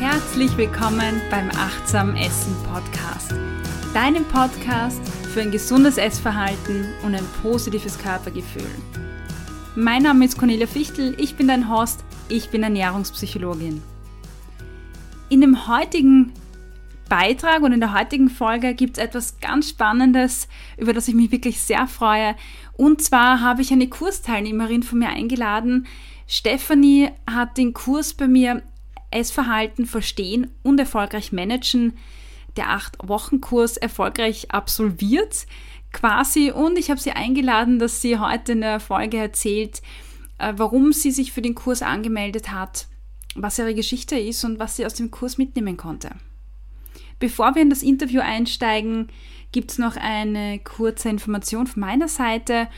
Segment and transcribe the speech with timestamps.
[0.00, 3.34] Herzlich willkommen beim Achtsam Essen Podcast,
[3.92, 8.70] deinem Podcast für ein gesundes Essverhalten und ein positives Körpergefühl.
[9.76, 13.82] Mein Name ist Cornelia Fichtel, ich bin dein Host, ich bin Ernährungspsychologin.
[15.28, 16.32] In dem heutigen
[17.10, 20.48] Beitrag und in der heutigen Folge gibt es etwas ganz Spannendes,
[20.78, 22.36] über das ich mich wirklich sehr freue.
[22.72, 25.86] Und zwar habe ich eine Kursteilnehmerin von mir eingeladen.
[26.26, 28.62] Stephanie hat den Kurs bei mir
[29.10, 31.94] Essverhalten verstehen und erfolgreich managen,
[32.56, 35.46] der 8-Wochen-Kurs erfolgreich absolviert
[35.92, 36.50] quasi.
[36.50, 39.82] Und ich habe sie eingeladen, dass sie heute in der Folge erzählt,
[40.38, 42.86] äh, warum sie sich für den Kurs angemeldet hat,
[43.34, 46.10] was ihre Geschichte ist und was sie aus dem Kurs mitnehmen konnte.
[47.18, 49.08] Bevor wir in das Interview einsteigen,
[49.52, 52.68] gibt es noch eine kurze Information von meiner Seite.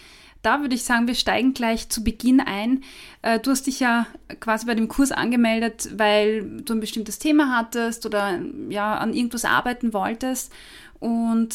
[0.43, 2.85] da würde ich sagen, wir steigen gleich zu Beginn ein.
[3.23, 4.07] Äh, du hast dich ja
[4.41, 8.39] quasi bei dem Kurs angemeldet, weil du ein bestimmtes Thema hattest oder
[8.69, 10.53] ja, an irgendwas arbeiten wolltest.
[11.01, 11.55] Und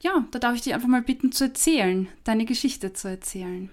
[0.00, 3.70] ja, da darf ich dich einfach mal bitten zu erzählen, deine Geschichte zu erzählen.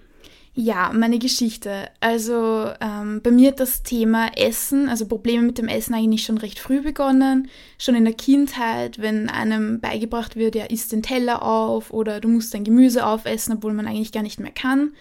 [0.58, 1.90] Ja, meine Geschichte.
[2.00, 6.38] Also ähm, bei mir hat das Thema Essen, also Probleme mit dem Essen eigentlich schon
[6.38, 7.50] recht früh begonnen.
[7.78, 12.30] Schon in der Kindheit, wenn einem beigebracht wird, ja, isst den Teller auf oder du
[12.30, 14.94] musst dein Gemüse aufessen, obwohl man eigentlich gar nicht mehr kann.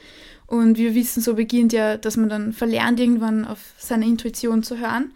[0.48, 4.78] Und wir wissen, so beginnt ja, dass man dann verlernt, irgendwann auf seine Intuition zu
[4.78, 5.12] hören.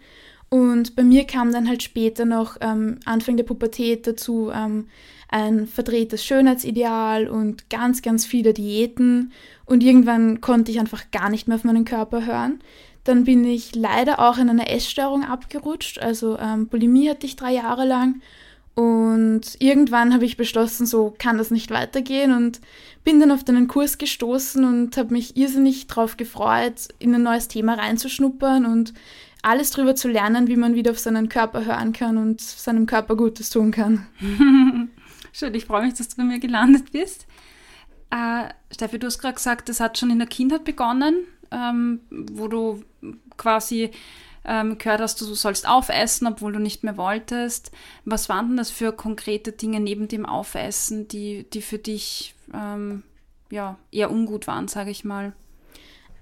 [0.47, 4.87] Und bei mir kam dann halt später noch ähm, Anfang der Pubertät dazu ähm,
[5.29, 9.31] ein verdrehtes Schönheitsideal und ganz, ganz viele Diäten.
[9.69, 12.59] Und irgendwann konnte ich einfach gar nicht mehr auf meinen Körper hören.
[13.03, 15.99] Dann bin ich leider auch in eine Essstörung abgerutscht.
[15.99, 18.19] Also ähm, Bulimie hatte ich drei Jahre lang.
[18.73, 22.61] Und irgendwann habe ich beschlossen, so kann das nicht weitergehen und
[23.03, 27.47] bin dann auf einen Kurs gestoßen und habe mich irrsinnig darauf gefreut, in ein neues
[27.47, 28.95] Thema reinzuschnuppern und
[29.43, 33.15] alles darüber zu lernen, wie man wieder auf seinen Körper hören kann und seinem Körper
[33.15, 34.07] Gutes tun kann.
[35.31, 37.27] Schön, ich freue mich, dass du bei mir gelandet bist.
[38.11, 42.47] Äh, Steffi, du hast gerade gesagt, das hat schon in der Kindheit begonnen, ähm, wo
[42.47, 42.83] du
[43.37, 43.91] quasi
[44.45, 47.71] ähm, gehört hast, du sollst aufessen, obwohl du nicht mehr wolltest.
[48.05, 53.03] Was waren denn das für konkrete Dinge neben dem Aufessen, die, die für dich ähm,
[53.51, 55.33] ja, eher ungut waren, sage ich mal?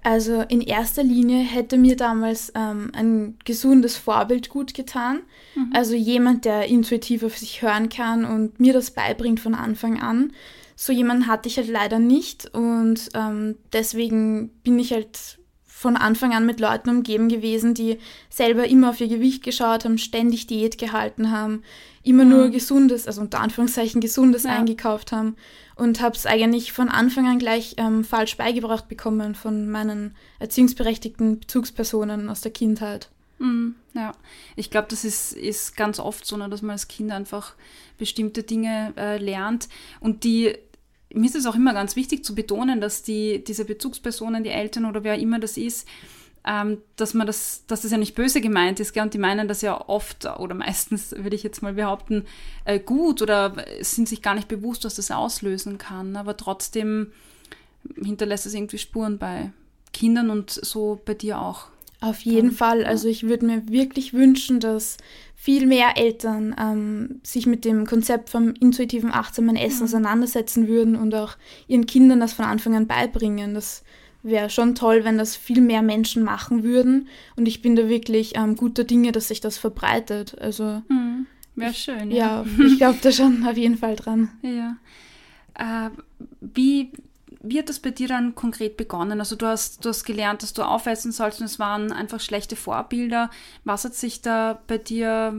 [0.02, 5.20] Also in erster Linie hätte mir damals ähm, ein gesundes Vorbild gut getan.
[5.54, 5.72] Mhm.
[5.74, 10.32] Also jemand, der intuitiv auf sich hören kann und mir das beibringt von Anfang an.
[10.80, 16.32] So jemanden hatte ich halt leider nicht und ähm, deswegen bin ich halt von Anfang
[16.32, 17.98] an mit Leuten umgeben gewesen, die
[18.30, 21.64] selber immer auf ihr Gewicht geschaut haben, ständig Diät gehalten haben,
[22.04, 22.30] immer mhm.
[22.30, 24.50] nur gesundes, also unter Anführungszeichen gesundes ja.
[24.56, 25.34] eingekauft haben
[25.74, 31.40] und habe es eigentlich von Anfang an gleich ähm, falsch beigebracht bekommen von meinen erziehungsberechtigten
[31.40, 33.10] Bezugspersonen aus der Kindheit.
[33.40, 34.12] Mhm, ja,
[34.54, 37.54] ich glaube, das ist, ist ganz oft so, ne, dass man als Kind einfach
[37.98, 40.56] bestimmte Dinge äh, lernt und die
[41.12, 44.84] mir ist es auch immer ganz wichtig zu betonen, dass die, diese Bezugspersonen, die Eltern
[44.84, 45.88] oder wer immer das ist,
[46.46, 49.02] ähm, dass man das, dass das ja nicht böse gemeint ist, gell?
[49.02, 52.26] und die meinen das ja oft oder meistens, würde ich jetzt mal behaupten,
[52.64, 56.16] äh, gut oder sind sich gar nicht bewusst, was das auslösen kann.
[56.16, 57.12] Aber trotzdem
[57.96, 59.50] hinterlässt es irgendwie Spuren bei,
[59.92, 61.66] Kindern und so bei dir auch.
[62.00, 62.84] Auf jeden Fall.
[62.84, 64.98] Also ich würde mir wirklich wünschen, dass
[65.34, 69.84] viel mehr Eltern ähm, sich mit dem Konzept vom intuitiven, achtsamen Essen mhm.
[69.84, 71.36] auseinandersetzen würden und auch
[71.66, 73.54] ihren Kindern das von Anfang an beibringen.
[73.54, 73.82] Das
[74.22, 77.08] wäre schon toll, wenn das viel mehr Menschen machen würden.
[77.36, 80.36] Und ich bin da wirklich ähm, guter Dinge, dass sich das verbreitet.
[80.40, 81.26] Also mhm.
[81.56, 82.10] wäre schön.
[82.10, 84.30] Ja, ja ich glaube da schon auf jeden Fall dran.
[84.42, 84.76] Ja.
[85.54, 85.90] Äh,
[86.40, 86.92] wie
[87.40, 89.20] wie hat das bei dir dann konkret begonnen?
[89.20, 92.56] Also du hast, du hast gelernt, dass du aufessen sollst und es waren einfach schlechte
[92.56, 93.30] Vorbilder.
[93.64, 95.34] Was hat sich da bei dir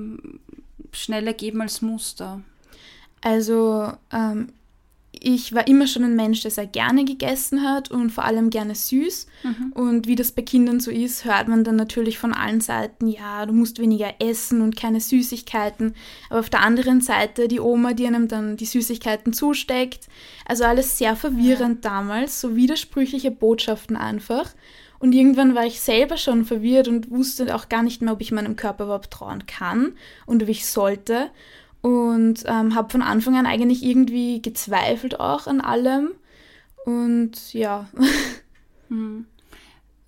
[0.92, 2.42] schnell ergeben als Muster?
[3.22, 4.54] Also ähm,
[5.11, 8.75] ich war immer schon ein Mensch, der sehr gerne gegessen hat und vor allem gerne
[8.75, 9.27] süß.
[9.44, 9.73] Mhm.
[9.73, 13.45] Und wie das bei Kindern so ist, hört man dann natürlich von allen Seiten, ja,
[13.45, 15.95] du musst weniger essen und keine Süßigkeiten.
[16.29, 20.07] Aber auf der anderen Seite die Oma, die einem dann die Süßigkeiten zusteckt.
[20.45, 21.91] Also alles sehr verwirrend ja.
[21.91, 24.53] damals, so widersprüchliche Botschaften einfach.
[25.00, 28.31] Und irgendwann war ich selber schon verwirrt und wusste auch gar nicht mehr, ob ich
[28.31, 29.94] meinem Körper überhaupt trauen kann
[30.25, 31.31] und ob ich sollte
[31.81, 36.11] und ähm, habe von Anfang an eigentlich irgendwie gezweifelt auch an allem.
[36.85, 37.87] Und ja.
[38.89, 39.27] Hm.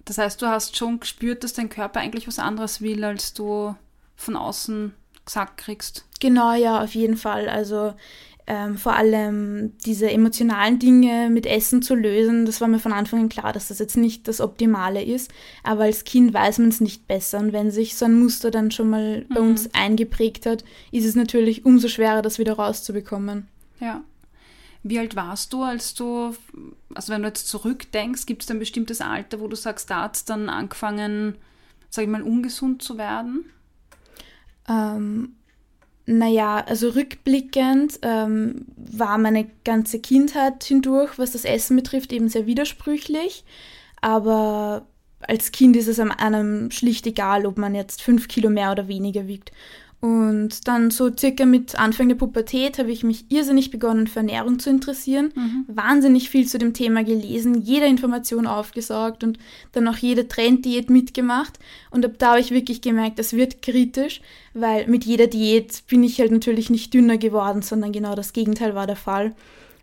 [0.05, 3.75] Das heißt, du hast schon gespürt, dass dein Körper eigentlich was anderes will, als du
[4.15, 6.05] von außen gesagt kriegst.
[6.19, 7.47] Genau, ja, auf jeden Fall.
[7.47, 7.93] Also
[8.53, 13.21] ähm, vor allem diese emotionalen Dinge mit Essen zu lösen, das war mir von Anfang
[13.21, 15.31] an klar, dass das jetzt nicht das Optimale ist.
[15.63, 17.39] Aber als Kind weiß man es nicht besser.
[17.39, 19.51] Und wenn sich so ein Muster dann schon mal bei mhm.
[19.51, 23.47] uns eingeprägt hat, ist es natürlich umso schwerer, das wieder rauszubekommen.
[23.79, 24.03] Ja.
[24.83, 26.35] Wie alt warst du, als du,
[26.93, 30.17] also wenn du jetzt zurückdenkst, gibt es ein bestimmtes Alter, wo du sagst, da hat
[30.17, 31.35] es dann angefangen,
[31.89, 33.45] sag ich mal, ungesund zu werden?
[34.67, 35.37] Ähm,
[36.05, 42.47] naja, also rückblickend ähm, war meine ganze Kindheit hindurch, was das Essen betrifft, eben sehr
[42.47, 43.43] widersprüchlich.
[44.01, 44.87] Aber
[45.21, 49.27] als Kind ist es einem schlicht egal, ob man jetzt fünf Kilo mehr oder weniger
[49.27, 49.51] wiegt.
[50.01, 54.57] Und dann so circa mit Anfang der Pubertät habe ich mich irrsinnig begonnen für Ernährung
[54.57, 55.65] zu interessieren, mhm.
[55.67, 59.37] wahnsinnig viel zu dem Thema gelesen, jede Information aufgesaugt und
[59.73, 61.59] dann auch jede Trenddiät mitgemacht.
[61.91, 64.21] Und ab da habe ich wirklich gemerkt, das wird kritisch,
[64.55, 68.73] weil mit jeder Diät bin ich halt natürlich nicht dünner geworden, sondern genau das Gegenteil
[68.73, 69.35] war der Fall.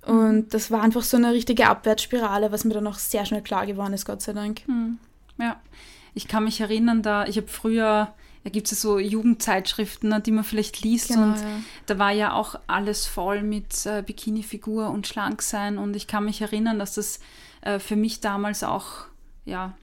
[0.05, 0.19] Mhm.
[0.19, 3.67] Und das war einfach so eine richtige Abwärtsspirale, was mir dann auch sehr schnell klar
[3.67, 4.67] geworden ist, Gott sei Dank.
[4.67, 4.99] Mhm.
[5.39, 5.61] Ja,
[6.15, 8.15] ich kann mich erinnern, da ich habe früher
[8.45, 11.09] da gibt es so Jugendzeitschriften, ne, die man vielleicht liest.
[11.09, 11.61] Genau, und ja.
[11.85, 15.77] da war ja auch alles voll mit äh, Bikini-Figur und Schlanksein.
[15.77, 17.21] Und ich kann mich erinnern, dass das
[17.61, 19.05] äh, für mich damals auch
[19.45, 19.77] ja,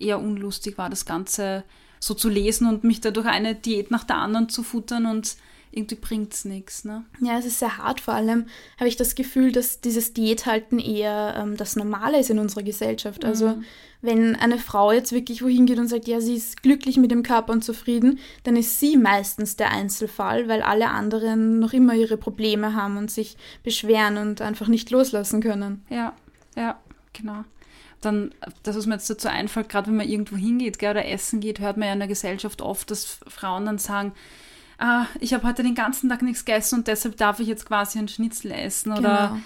[0.00, 1.62] eher unlustig war, das Ganze
[2.00, 5.36] so zu lesen und mich dadurch eine Diät nach der anderen zu futtern und
[5.70, 6.84] irgendwie bringt es nichts.
[6.84, 7.04] Ne?
[7.20, 8.00] Ja, es ist sehr hart.
[8.00, 8.46] Vor allem
[8.78, 13.24] habe ich das Gefühl, dass dieses Diäthalten eher ähm, das Normale ist in unserer Gesellschaft.
[13.24, 13.64] Also mhm.
[14.00, 17.22] wenn eine Frau jetzt wirklich wohin geht und sagt, ja, sie ist glücklich mit dem
[17.22, 22.16] Körper und zufrieden, dann ist sie meistens der Einzelfall, weil alle anderen noch immer ihre
[22.16, 25.84] Probleme haben und sich beschweren und einfach nicht loslassen können.
[25.90, 26.14] Ja,
[26.56, 26.80] ja,
[27.12, 27.44] genau
[28.00, 28.32] dann,
[28.62, 31.60] das, was mir jetzt dazu einfällt, gerade wenn man irgendwo hingeht gell, oder essen geht,
[31.60, 34.12] hört man ja in der Gesellschaft oft, dass Frauen dann sagen,
[34.78, 37.98] ah, ich habe heute den ganzen Tag nichts gegessen und deshalb darf ich jetzt quasi
[37.98, 39.08] einen Schnitzel essen genau.
[39.08, 39.38] oder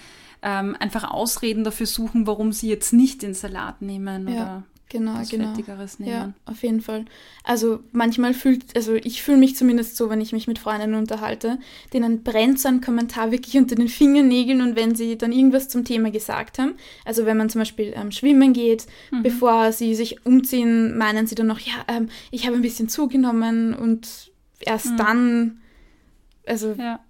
[0.43, 4.35] ähm, einfach Ausreden dafür suchen, warum sie jetzt nicht den Salat nehmen ja.
[4.35, 5.49] oder genau, was genau.
[5.49, 6.13] Fettigeres nehmen.
[6.13, 7.05] Ja, auf jeden Fall.
[7.45, 11.59] Also manchmal fühlt, also ich fühle mich zumindest so, wenn ich mich mit Freundinnen unterhalte,
[11.93, 15.85] denen brennt so ein Kommentar wirklich unter den Fingernägeln und wenn sie dann irgendwas zum
[15.85, 16.75] Thema gesagt haben,
[17.05, 19.23] also wenn man zum Beispiel ähm, schwimmen geht, mhm.
[19.23, 23.75] bevor sie sich umziehen, meinen sie dann noch, ja, ähm, ich habe ein bisschen zugenommen
[23.75, 24.32] und
[24.67, 24.97] erst mhm.
[24.97, 25.61] dann,
[26.47, 27.01] also ja.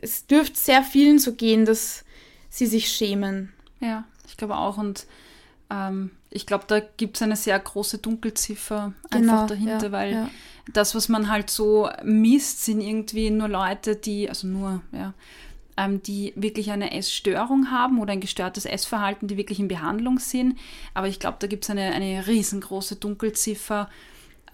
[0.00, 2.04] es dürfte sehr vielen so gehen, dass
[2.48, 3.52] sie sich schämen.
[3.80, 4.78] Ja, ich glaube auch.
[4.78, 5.06] Und
[5.70, 10.12] ähm, ich glaube, da gibt es eine sehr große Dunkelziffer genau, einfach dahinter, ja, weil
[10.12, 10.30] ja.
[10.72, 15.14] das, was man halt so misst, sind irgendwie nur Leute, die, also nur, ja,
[15.76, 20.58] ähm, die wirklich eine Essstörung haben oder ein gestörtes Essverhalten, die wirklich in Behandlung sind.
[20.92, 23.88] Aber ich glaube, da gibt es eine, eine riesengroße Dunkelziffer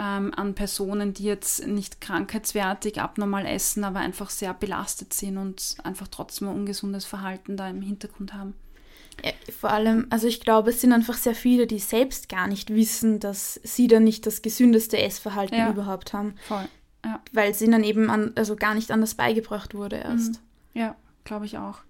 [0.00, 5.76] ähm, an Personen, die jetzt nicht krankheitswertig abnormal essen, aber einfach sehr belastet sind und
[5.85, 8.54] einfach trotzdem ein ungesundes Verhalten da im Hintergrund haben.
[9.23, 12.71] Ja, vor allem, also ich glaube, es sind einfach sehr viele, die selbst gar nicht
[12.71, 15.71] wissen, dass sie da nicht das gesündeste Essverhalten ja.
[15.71, 16.35] überhaupt haben.
[16.49, 16.66] Voll.
[17.04, 17.21] Ja.
[17.33, 20.40] Weil es ihnen dann eben an, also gar nicht anders beigebracht wurde erst.
[20.75, 20.80] Mhm.
[20.80, 21.80] Ja, glaube ich auch.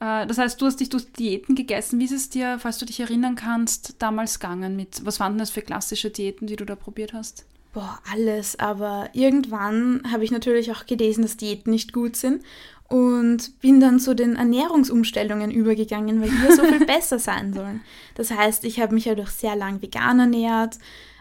[0.00, 2.00] Äh, das heißt, du hast dich durch Diäten gegessen.
[2.00, 5.50] Wie ist es dir, falls du dich erinnern kannst, damals gegangen mit, was waren das
[5.50, 7.44] für klassische Diäten, die du da probiert hast?
[7.72, 8.58] Boah, alles.
[8.58, 12.42] Aber irgendwann habe ich natürlich auch gelesen, dass Diäten nicht gut sind.
[12.88, 17.82] und bin dann zu den Ernährungsumstellungen übergegangen, weil die ja so viel besser sein sollen.
[18.16, 20.76] Das heißt, ich habe mich ja durch sehr lang vegan ernährt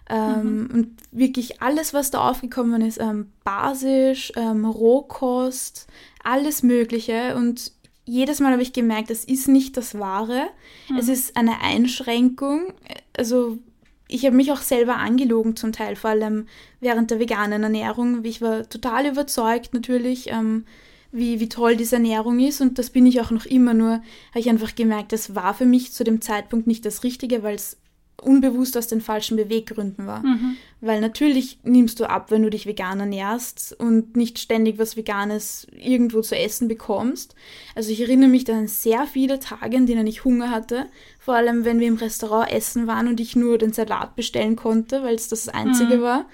[0.09, 0.69] ähm, mhm.
[0.73, 5.85] und wirklich alles, was da aufgekommen ist, ähm, basisch, ähm, Rohkost,
[6.23, 7.71] alles Mögliche und
[8.09, 10.47] jedes Mal habe ich gemerkt, es ist nicht das Wahre.
[10.89, 10.97] Mhm.
[10.97, 12.73] Es ist eine Einschränkung.
[13.15, 13.59] Also
[14.07, 16.47] ich habe mich auch selber angelogen zum Teil, vor allem
[16.79, 18.25] während der veganen Ernährung.
[18.25, 20.65] Ich war total überzeugt natürlich, ähm,
[21.11, 23.91] wie, wie toll diese Ernährung ist und das bin ich auch noch immer, nur
[24.29, 27.55] habe ich einfach gemerkt, das war für mich zu dem Zeitpunkt nicht das Richtige, weil
[27.55, 27.77] es
[28.19, 30.25] unbewusst aus den falschen Beweggründen war.
[30.25, 30.57] Mhm.
[30.81, 35.67] Weil natürlich nimmst du ab, wenn du dich vegan ernährst und nicht ständig was Veganes
[35.71, 37.35] irgendwo zu essen bekommst.
[37.75, 40.85] Also ich erinnere mich an sehr viele Tage, in denen ich Hunger hatte.
[41.19, 45.03] Vor allem, wenn wir im Restaurant essen waren und ich nur den Salat bestellen konnte,
[45.03, 46.01] weil es das Einzige mhm.
[46.01, 46.25] war.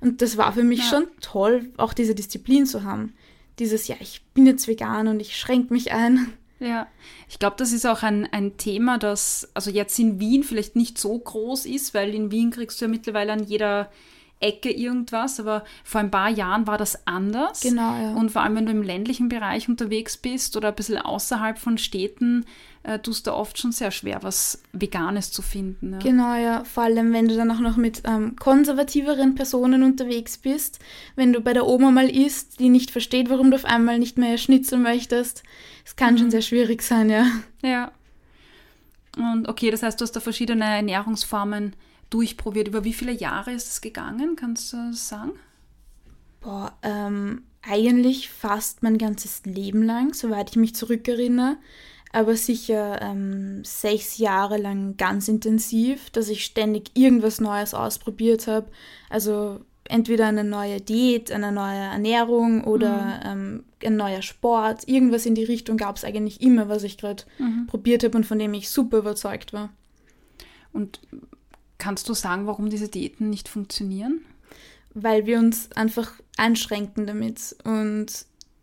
[0.00, 0.84] Und das war für mich ja.
[0.86, 3.12] schon toll, auch diese Disziplin zu haben.
[3.58, 6.32] Dieses, ja, ich bin jetzt vegan und ich schränke mich ein.
[6.60, 6.86] Ja,
[7.28, 10.98] ich glaube, das ist auch ein, ein Thema, das also jetzt in Wien vielleicht nicht
[10.98, 13.90] so groß ist, weil in Wien kriegst du ja mittlerweile an jeder
[14.40, 17.60] Ecke irgendwas, aber vor ein paar Jahren war das anders.
[17.60, 18.14] Genau, ja.
[18.14, 21.76] Und vor allem, wenn du im ländlichen Bereich unterwegs bist oder ein bisschen außerhalb von
[21.76, 22.46] Städten,
[22.82, 25.92] äh, tust du oft schon sehr schwer, was Veganes zu finden.
[25.92, 25.98] Ja.
[25.98, 26.64] Genau, ja.
[26.64, 30.78] Vor allem, wenn du dann auch noch mit ähm, konservativeren Personen unterwegs bist,
[31.16, 34.16] wenn du bei der Oma mal isst, die nicht versteht, warum du auf einmal nicht
[34.16, 35.42] mehr Schnitzel möchtest.
[35.90, 36.18] Es kann mhm.
[36.18, 37.26] schon sehr schwierig sein, ja.
[37.62, 37.90] Ja.
[39.16, 41.74] Und okay, das heißt, du hast da verschiedene Ernährungsformen
[42.10, 42.68] durchprobiert.
[42.68, 44.36] Über wie viele Jahre ist es gegangen?
[44.36, 45.32] Kannst du das sagen?
[46.42, 51.56] Boah, ähm, eigentlich fast mein ganzes Leben lang, soweit ich mich zurückerinnere
[52.12, 58.68] aber sicher ähm, sechs Jahre lang ganz intensiv, dass ich ständig irgendwas Neues ausprobiert habe.
[59.08, 63.24] Also entweder eine neue Diät, eine neue Ernährung oder mhm.
[63.24, 64.86] ähm, ein neuer Sport.
[64.88, 67.66] Irgendwas in die Richtung gab es eigentlich immer, was ich gerade mhm.
[67.66, 69.70] probiert habe und von dem ich super überzeugt war.
[70.72, 71.00] Und
[71.78, 74.20] kannst du sagen, warum diese Diäten nicht funktionieren?
[74.94, 78.06] Weil wir uns einfach einschränken damit und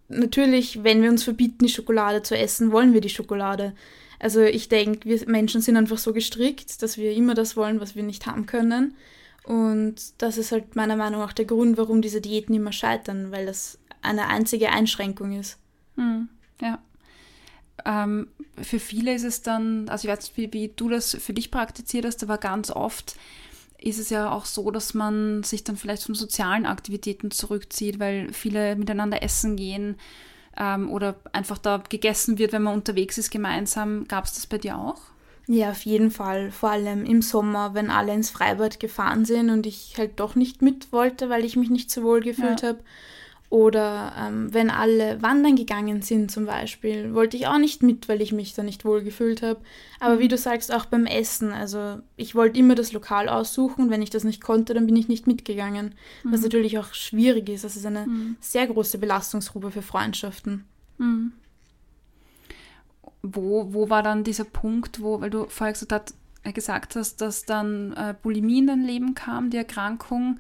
[0.10, 3.74] natürlich, wenn wir uns verbieten, die Schokolade zu essen, wollen wir die Schokolade.
[4.20, 7.96] Also ich denke, wir Menschen sind einfach so gestrickt, dass wir immer das wollen, was
[7.96, 8.96] wir nicht haben können.
[9.48, 13.46] Und das ist halt meiner Meinung nach der Grund, warum diese Diäten immer scheitern, weil
[13.46, 15.58] das eine einzige Einschränkung ist.
[15.96, 16.28] Mhm.
[16.62, 16.80] Ja.
[17.86, 18.28] Ähm,
[18.62, 21.50] für viele ist es dann, also ich weiß nicht, wie, wie du das für dich
[21.50, 23.16] praktiziert hast, aber ganz oft
[23.78, 28.34] ist es ja auch so, dass man sich dann vielleicht von sozialen Aktivitäten zurückzieht, weil
[28.34, 29.96] viele miteinander essen gehen
[30.58, 34.10] ähm, oder einfach da gegessen wird, wenn man unterwegs ist gemeinsam.
[34.10, 35.00] Gab es das bei dir auch?
[35.48, 36.52] Ja, auf jeden Fall.
[36.52, 40.62] Vor allem im Sommer, wenn alle ins Freibad gefahren sind und ich halt doch nicht
[40.62, 42.70] mit wollte, weil ich mich nicht so wohl gefühlt ja.
[42.70, 42.80] habe.
[43.50, 48.22] Oder ähm, wenn alle wandern gegangen sind zum Beispiel, wollte ich auch nicht mit, weil
[48.22, 49.62] ich mich da nicht wohl gefühlt habe.
[50.02, 50.20] Aber mhm.
[50.20, 51.54] wie du sagst, auch beim Essen.
[51.54, 54.98] Also ich wollte immer das Lokal aussuchen und wenn ich das nicht konnte, dann bin
[54.98, 55.96] ich nicht mitgegangen.
[56.24, 56.34] Mhm.
[56.34, 57.64] Was natürlich auch schwierig ist.
[57.64, 58.36] Das ist eine mhm.
[58.42, 60.66] sehr große Belastungsgrube für Freundschaften.
[60.98, 61.32] Mhm.
[63.22, 67.22] Wo, wo war dann dieser Punkt, wo, weil du vorher gesagt, hast, äh, gesagt hast,
[67.22, 70.40] dass dann äh, Bulimie in dein Leben kam, die Erkrankung.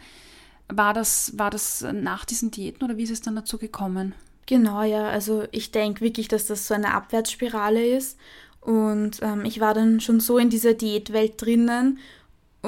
[0.70, 4.14] War das, war das nach diesen Diäten oder wie ist es dann dazu gekommen?
[4.48, 5.08] Genau, ja.
[5.10, 8.18] Also ich denke wirklich, dass das so eine Abwärtsspirale ist.
[8.62, 12.00] Und ähm, ich war dann schon so in dieser Diätwelt drinnen.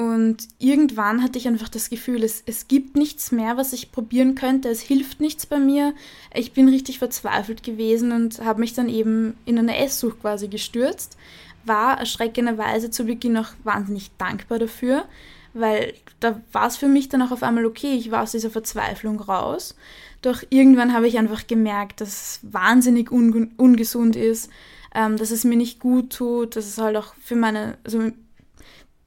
[0.00, 4.34] Und irgendwann hatte ich einfach das Gefühl, es, es gibt nichts mehr, was ich probieren
[4.34, 4.70] könnte.
[4.70, 5.92] Es hilft nichts bei mir.
[6.32, 11.18] Ich bin richtig verzweifelt gewesen und habe mich dann eben in eine Esssucht quasi gestürzt.
[11.66, 15.04] War erschreckenderweise zu Beginn auch wahnsinnig dankbar dafür
[15.52, 18.50] weil da war es für mich dann auch auf einmal okay, ich war aus dieser
[18.50, 19.74] Verzweiflung raus.
[20.22, 24.50] Doch irgendwann habe ich einfach gemerkt, dass es wahnsinnig un ungesund ist,
[24.94, 28.12] ähm, dass es mir nicht gut tut, dass es halt auch für meine, also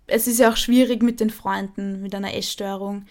[0.08, 3.06] es ist ja auch schwierig mit den Freunden mit einer Essstörung.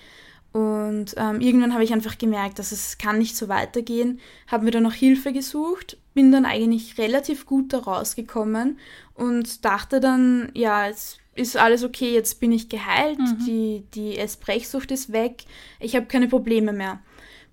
[0.53, 4.71] Und ähm, irgendwann habe ich einfach gemerkt, dass es kann nicht so weitergehen, habe mir
[4.71, 8.79] dann noch Hilfe gesucht, bin dann eigentlich relativ gut da rausgekommen
[9.15, 13.39] und dachte dann, ja, jetzt ist alles okay, jetzt bin ich geheilt, mhm.
[13.47, 15.45] die, die Essbrechsucht ist weg,
[15.81, 17.01] ich habe keine Probleme mehr.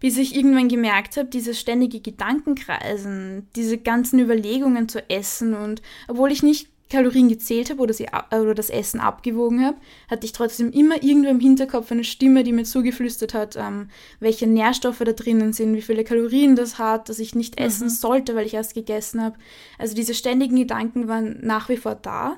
[0.02, 6.32] Bis ich irgendwann gemerkt habe, dieses ständige Gedankenkreisen, diese ganzen Überlegungen zu essen und obwohl
[6.32, 9.78] ich nicht Kalorien gezählt habe oder, sie, oder das Essen abgewogen habe,
[10.10, 14.48] hatte ich trotzdem immer irgendwo im Hinterkopf eine Stimme, die mir zugeflüstert hat, ähm, welche
[14.48, 17.92] Nährstoffe da drinnen sind, wie viele Kalorien das hat, dass ich nicht essen mhm.
[17.92, 19.38] sollte, weil ich erst gegessen habe.
[19.78, 22.38] Also diese ständigen Gedanken waren nach wie vor da.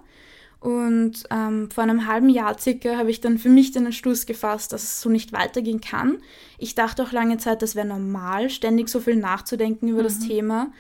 [0.60, 4.74] Und ähm, vor einem halben Jahr circa habe ich dann für mich den Entschluss gefasst,
[4.74, 6.18] dass es so nicht weitergehen kann.
[6.60, 10.04] Ich dachte auch lange Zeit, das wäre normal, ständig so viel nachzudenken über mhm.
[10.04, 10.72] das Thema.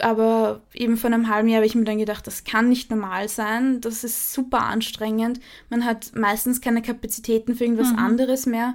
[0.00, 3.28] Aber eben vor einem halben Jahr habe ich mir dann gedacht, das kann nicht normal
[3.28, 3.80] sein.
[3.80, 5.40] Das ist super anstrengend.
[5.70, 7.98] Man hat meistens keine Kapazitäten für irgendwas mhm.
[7.98, 8.74] anderes mehr.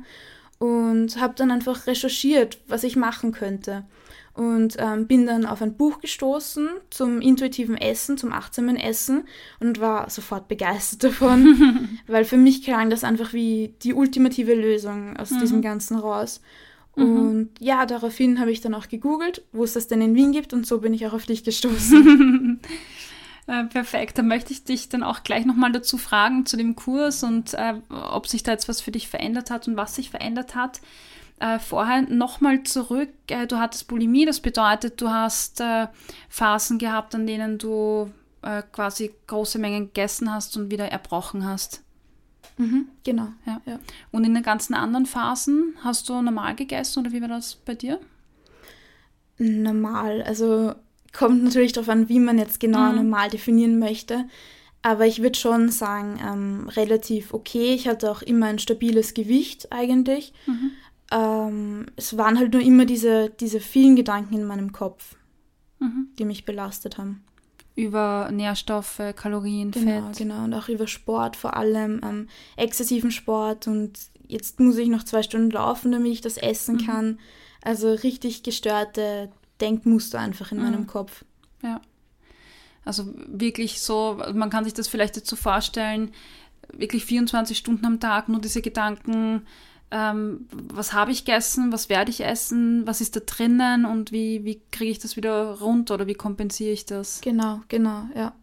[0.59, 3.83] Und habe dann einfach recherchiert, was ich machen könnte
[4.33, 9.25] und ähm, bin dann auf ein Buch gestoßen zum intuitiven Essen, zum achtsamen Essen
[9.59, 15.17] und war sofort begeistert davon, weil für mich klang das einfach wie die ultimative Lösung
[15.17, 15.39] aus mhm.
[15.39, 16.41] diesem Ganzen raus.
[16.95, 17.17] Mhm.
[17.17, 20.53] Und ja, daraufhin habe ich dann auch gegoogelt, wo es das denn in Wien gibt
[20.53, 22.59] und so bin ich auch auf dich gestoßen.
[23.47, 27.23] Äh, perfekt, dann möchte ich dich dann auch gleich nochmal dazu fragen zu dem Kurs
[27.23, 30.53] und äh, ob sich da jetzt was für dich verändert hat und was sich verändert
[30.53, 30.79] hat
[31.41, 33.09] äh, vorher nochmal zurück.
[33.27, 35.87] Äh, du hattest Bulimie, das bedeutet, du hast äh,
[36.29, 38.11] Phasen gehabt, an denen du
[38.43, 41.83] äh, quasi große Mengen gegessen hast und wieder erbrochen hast.
[42.57, 43.29] Mhm, genau.
[43.45, 43.61] Ja.
[43.65, 43.79] ja.
[44.11, 47.75] Und in den ganzen anderen Phasen hast du normal gegessen oder wie war das bei
[47.75, 47.99] dir?
[49.37, 50.75] Normal, also
[51.13, 52.95] kommt natürlich darauf an, wie man jetzt genau mhm.
[52.97, 54.25] normal definieren möchte.
[54.83, 57.73] Aber ich würde schon sagen, ähm, relativ okay.
[57.73, 60.33] Ich hatte auch immer ein stabiles Gewicht eigentlich.
[60.47, 60.71] Mhm
[61.11, 65.17] ähm, es waren halt nur immer diese, diese vielen Gedanken in meinem Kopf,
[65.79, 66.07] mhm.
[66.17, 67.23] die mich belastet haben.
[67.81, 70.17] Über Nährstoffe, Kalorien, genau, Fett.
[70.17, 73.67] Genau, und auch über Sport, vor allem ähm, exzessiven Sport.
[73.67, 73.97] Und
[74.27, 76.85] jetzt muss ich noch zwei Stunden laufen, damit ich das essen mhm.
[76.85, 77.19] kann.
[77.61, 80.63] Also richtig gestörte Denkmuster einfach in mhm.
[80.63, 81.25] meinem Kopf.
[81.63, 81.81] Ja.
[82.83, 86.11] Also wirklich so, man kann sich das vielleicht so vorstellen,
[86.73, 89.45] wirklich 24 Stunden am Tag nur diese Gedanken
[89.91, 94.45] ähm, was habe ich gegessen, was werde ich essen, was ist da drinnen und wie,
[94.45, 97.21] wie kriege ich das wieder runter oder wie kompensiere ich das?
[97.21, 98.33] Genau, genau, ja.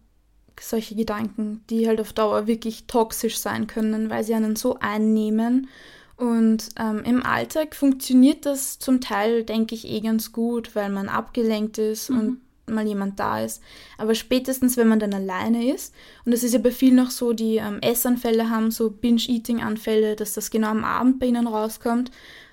[0.61, 5.69] Solche Gedanken, die halt auf Dauer wirklich toxisch sein können, weil sie einen so einnehmen.
[6.17, 11.09] Und ähm, im Alltag funktioniert das zum Teil, denke ich, eh ganz gut, weil man
[11.09, 12.19] abgelenkt ist mhm.
[12.19, 12.40] und
[12.71, 13.63] mal jemand da ist.
[13.97, 15.95] Aber spätestens, wenn man dann alleine ist,
[16.25, 20.35] und das ist ja bei vielen noch so, die ähm, Essanfälle haben, so Binge-Eating-Anfälle, dass
[20.35, 22.11] das genau am Abend bei ihnen rauskommt,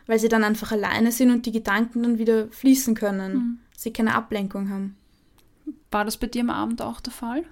[0.08, 3.34] weil sie dann einfach alleine sind und die Gedanken dann wieder fließen können.
[3.34, 3.60] Mhm.
[3.76, 4.96] Sie keine Ablenkung haben.
[5.92, 7.44] War das bei dir am Abend auch der Fall?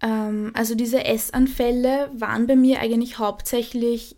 [0.00, 4.16] Ähm, also diese Essanfälle waren bei mir eigentlich hauptsächlich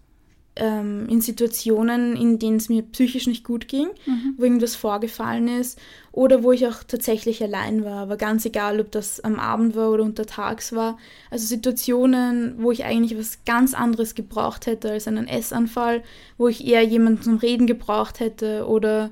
[0.56, 4.34] ähm, in Situationen, in denen es mir psychisch nicht gut ging, mhm.
[4.36, 5.78] wo irgendwas vorgefallen ist
[6.12, 8.00] oder wo ich auch tatsächlich allein war.
[8.00, 10.96] Aber ganz egal, ob das am Abend war oder untertags war.
[11.30, 16.02] Also Situationen, wo ich eigentlich was ganz anderes gebraucht hätte als einen Essanfall,
[16.38, 19.10] wo ich eher jemanden zum Reden gebraucht hätte oder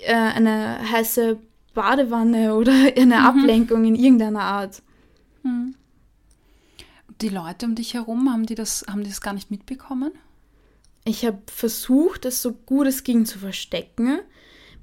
[0.00, 1.38] äh, eine heiße
[1.74, 3.12] Badewanne oder eine mhm.
[3.12, 4.82] Ablenkung in irgendeiner Art.
[5.42, 5.74] Mhm.
[7.20, 10.12] Die Leute um dich herum, haben die das, haben die das gar nicht mitbekommen?
[11.10, 14.20] Ich habe versucht, es so gut es ging zu verstecken,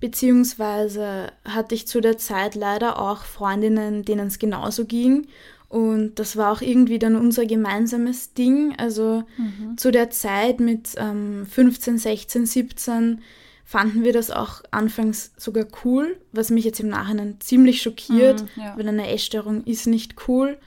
[0.01, 5.27] beziehungsweise hatte ich zu der Zeit leider auch Freundinnen, denen es genauso ging.
[5.69, 8.75] Und das war auch irgendwie dann unser gemeinsames Ding.
[8.77, 9.77] Also mhm.
[9.77, 13.21] zu der Zeit mit ähm, 15, 16, 17
[13.63, 18.61] fanden wir das auch anfangs sogar cool, was mich jetzt im Nachhinein ziemlich schockiert, mhm,
[18.63, 18.77] ja.
[18.77, 20.57] weil eine Essstörung ist nicht cool.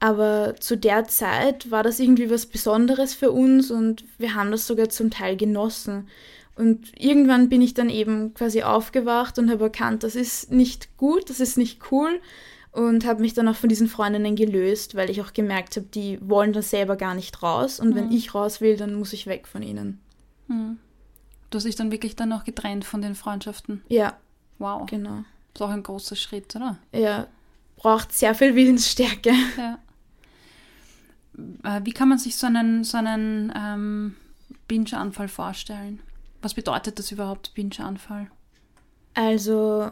[0.00, 4.66] Aber zu der Zeit war das irgendwie was Besonderes für uns und wir haben das
[4.66, 6.08] sogar zum Teil genossen.
[6.54, 11.30] Und irgendwann bin ich dann eben quasi aufgewacht und habe erkannt, das ist nicht gut,
[11.30, 12.20] das ist nicht cool
[12.72, 16.18] und habe mich dann auch von diesen Freundinnen gelöst, weil ich auch gemerkt habe, die
[16.20, 17.94] wollen das selber gar nicht raus und mhm.
[17.94, 20.00] wenn ich raus will, dann muss ich weg von ihnen.
[20.48, 20.78] Mhm.
[21.50, 23.82] Du hast dich dann wirklich dann auch getrennt von den Freundschaften?
[23.88, 24.16] Ja.
[24.58, 24.86] Wow.
[24.86, 25.24] Genau.
[25.54, 26.78] Das ist auch ein großer Schritt, oder?
[26.92, 27.26] Ja,
[27.76, 29.32] braucht sehr viel Willensstärke.
[29.56, 29.78] Ja.
[31.62, 34.14] Äh, wie kann man sich so einen, so einen ähm,
[34.66, 36.00] Binge-Anfall vorstellen?
[36.42, 38.30] Was bedeutet das überhaupt, Binge-Anfall?
[39.14, 39.90] Also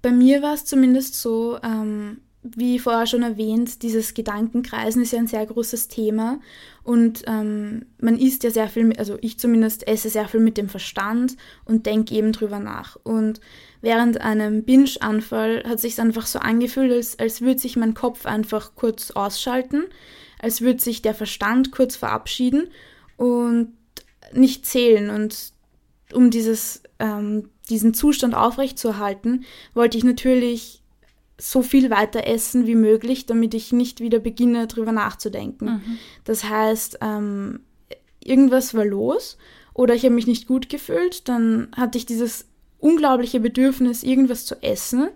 [0.00, 5.20] bei mir war es zumindest so, ähm, wie vorher schon erwähnt, dieses Gedankenkreisen ist ja
[5.20, 6.40] ein sehr großes Thema
[6.82, 10.68] und ähm, man isst ja sehr viel, also ich zumindest esse sehr viel mit dem
[10.68, 12.96] Verstand und denke eben drüber nach.
[13.04, 13.40] Und
[13.80, 18.74] während einem Binge-Anfall hat sich einfach so angefühlt, als, als würde sich mein Kopf einfach
[18.74, 19.84] kurz ausschalten
[20.42, 22.68] als würde sich der Verstand kurz verabschieden
[23.16, 23.72] und
[24.34, 25.08] nicht zählen.
[25.08, 25.52] Und
[26.12, 30.82] um dieses, ähm, diesen Zustand aufrechtzuerhalten, wollte ich natürlich
[31.38, 35.66] so viel weiter essen wie möglich, damit ich nicht wieder beginne, darüber nachzudenken.
[35.66, 35.98] Mhm.
[36.24, 37.60] Das heißt, ähm,
[38.22, 39.38] irgendwas war los
[39.74, 42.46] oder ich habe mich nicht gut gefühlt, dann hatte ich dieses
[42.78, 45.08] unglaubliche Bedürfnis, irgendwas zu essen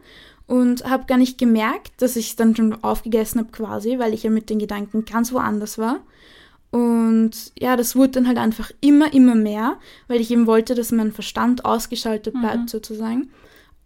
[0.46, 4.22] und habe gar nicht gemerkt, dass ich es dann schon aufgegessen habe quasi, weil ich
[4.22, 6.00] ja mit den Gedanken ganz woanders war.
[6.70, 9.78] Und ja, das wurde dann halt einfach immer, immer mehr,
[10.08, 12.68] weil ich eben wollte, dass mein Verstand ausgeschaltet bleibt mhm.
[12.68, 13.30] sozusagen.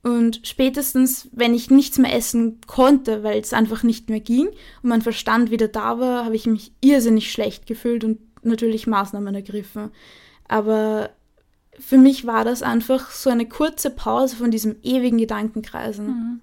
[0.02, 4.48] Und spätestens, wenn ich nichts mehr essen konnte, weil es einfach nicht mehr ging
[4.82, 9.34] und mein Verstand wieder da war, habe ich mich irrsinnig schlecht gefühlt und natürlich Maßnahmen
[9.34, 9.90] ergriffen.
[10.48, 11.10] Aber
[11.78, 16.06] für mich war das einfach so eine kurze Pause von diesem ewigen Gedankenkreisen.
[16.06, 16.40] Mhm.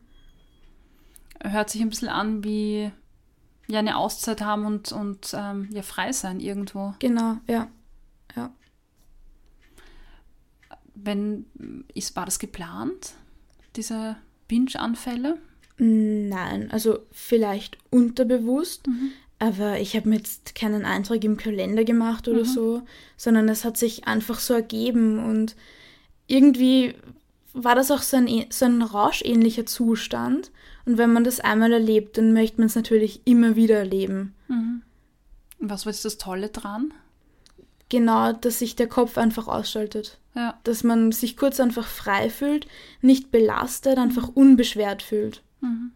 [1.50, 2.92] Hört sich ein bisschen an wie
[3.68, 6.94] ja eine Auszeit haben und, und ähm, ja frei sein irgendwo.
[7.00, 7.68] Genau, ja.
[8.36, 8.52] ja.
[10.96, 11.46] Wenn,
[11.94, 13.14] ist, war das geplant,
[13.76, 14.16] diese
[14.48, 15.38] Binge-Anfälle?
[15.78, 19.12] Nein, also vielleicht unterbewusst, mhm.
[19.38, 22.46] aber ich habe mir jetzt keinen Eintrag im Kalender gemacht oder mhm.
[22.46, 22.82] so,
[23.16, 25.56] sondern es hat sich einfach so ergeben und
[26.26, 26.96] irgendwie
[27.54, 30.52] war das auch so ein, so ein rauschähnlicher Zustand.
[30.88, 34.34] Und wenn man das einmal erlebt, dann möchte man es natürlich immer wieder erleben.
[34.48, 34.84] Mhm.
[35.60, 36.94] Was war jetzt das Tolle dran?
[37.90, 40.18] Genau, dass sich der Kopf einfach ausschaltet.
[40.34, 40.58] Ja.
[40.64, 42.68] Dass man sich kurz einfach frei fühlt,
[43.02, 45.44] nicht belastet, einfach unbeschwert fühlt.
[45.60, 45.92] Mhm.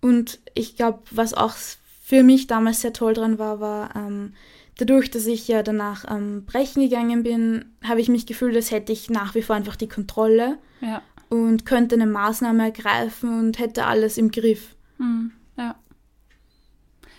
[0.00, 1.54] Und ich glaube, was auch
[2.02, 4.34] für mich damals sehr toll dran war, war, ähm,
[4.78, 8.92] dadurch, dass ich ja danach ähm, brechen gegangen bin, habe ich mich gefühlt, als hätte
[8.92, 11.02] ich nach wie vor einfach die Kontrolle ja.
[11.42, 14.76] Und könnte eine Maßnahme ergreifen und hätte alles im Griff.
[14.98, 15.32] Mhm.
[15.56, 15.76] Ja.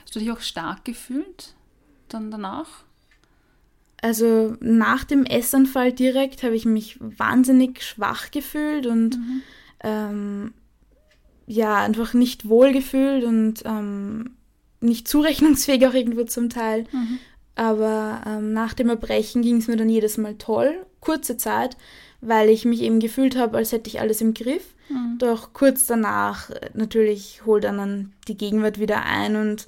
[0.04, 1.56] Hast du dich auch stark gefühlt
[2.10, 2.86] dann danach?
[4.02, 9.42] Also nach dem Essanfall direkt habe ich mich wahnsinnig schwach gefühlt und mhm.
[9.84, 10.54] ähm,
[11.48, 14.36] ja, einfach nicht wohl gefühlt und ähm,
[14.80, 16.86] nicht zurechnungsfähig auch irgendwo zum Teil.
[16.92, 17.20] Mhm.
[17.56, 21.78] Aber ähm, nach dem Erbrechen ging es mir dann jedes Mal toll, kurze Zeit,
[22.28, 24.76] weil ich mich eben gefühlt habe, als hätte ich alles im Griff.
[24.90, 25.18] Mhm.
[25.20, 29.68] Doch kurz danach, äh, natürlich holt dann, dann die Gegenwart wieder ein und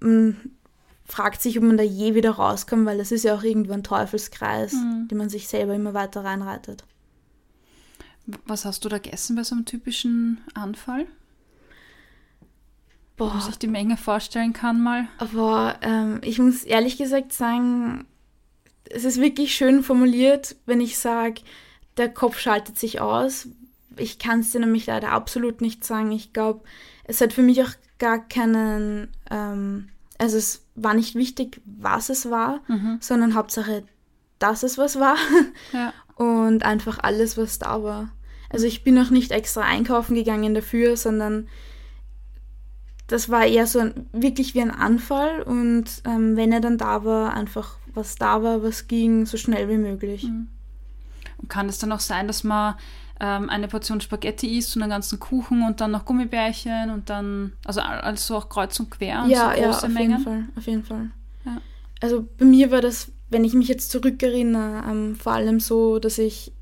[0.00, 0.36] man
[1.04, 3.84] fragt sich, ob man da je wieder rauskommt, weil das ist ja auch irgendwo ein
[3.84, 5.08] Teufelskreis, mhm.
[5.08, 6.84] den man sich selber immer weiter reinreitet.
[8.46, 11.06] Was hast du da gegessen bei so einem typischen Anfall?
[13.16, 13.34] Boah.
[13.34, 15.06] Man sich die Menge vorstellen kann mal.
[15.18, 18.06] Aber ähm, ich muss ehrlich gesagt sagen,
[18.88, 21.42] es ist wirklich schön formuliert, wenn ich sage,
[21.96, 23.48] der Kopf schaltet sich aus.
[23.96, 26.12] Ich kann es dir nämlich leider absolut nicht sagen.
[26.12, 26.62] Ich glaube,
[27.04, 32.30] es hat für mich auch gar keinen, ähm, also es war nicht wichtig, was es
[32.30, 32.98] war, mhm.
[33.00, 33.84] sondern Hauptsache,
[34.38, 35.16] dass es was war.
[35.72, 35.92] Ja.
[36.16, 38.10] Und einfach alles, was da war.
[38.50, 41.48] Also ich bin auch nicht extra einkaufen gegangen dafür, sondern
[43.06, 47.04] das war eher so ein, wirklich wie ein Anfall und ähm, wenn er dann da
[47.04, 50.24] war, einfach was da war, was ging, so schnell wie möglich.
[50.24, 50.48] Mhm.
[51.52, 52.76] Kann es dann auch sein, dass man
[53.20, 57.52] ähm, eine Portion Spaghetti isst und einen ganzen Kuchen und dann noch Gummibärchen und dann,
[57.66, 60.10] also also auch kreuz und quer und ja, so große ja, auf Mengen?
[60.12, 61.10] jeden Fall, auf jeden Fall.
[61.44, 61.58] Ja.
[62.00, 66.16] Also bei mir war das, wenn ich mich jetzt zurückerinnere, ähm, vor allem so, dass
[66.16, 66.52] ich,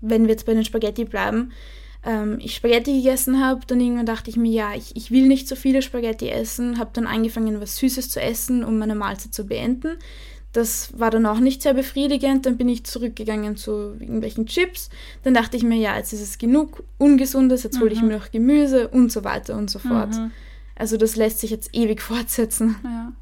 [0.00, 1.52] wenn wir jetzt bei den Spaghetti bleiben,
[2.02, 5.46] ähm, ich Spaghetti gegessen habe, dann irgendwann dachte ich mir, ja, ich, ich will nicht
[5.46, 9.44] so viele Spaghetti essen, habe dann angefangen, was Süßes zu essen, um meine Mahlzeit zu
[9.46, 9.98] beenden.
[10.52, 12.44] Das war dann auch nicht sehr befriedigend.
[12.44, 14.90] Dann bin ich zurückgegangen zu irgendwelchen Chips.
[15.22, 18.08] Dann dachte ich mir, ja, jetzt ist es genug Ungesundes, jetzt hole ich mhm.
[18.08, 20.14] mir noch Gemüse und so weiter und so fort.
[20.14, 20.30] Mhm.
[20.74, 22.76] Also das lässt sich jetzt ewig fortsetzen.
[22.84, 23.12] Ja,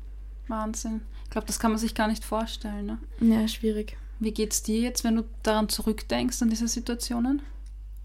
[0.49, 1.03] Wahnsinn.
[1.25, 2.87] Ich glaube, das kann man sich gar nicht vorstellen.
[2.87, 2.99] Ne?
[3.21, 3.97] Ja, schwierig.
[4.19, 7.41] Wie geht es dir jetzt, wenn du daran zurückdenkst, an diese Situationen?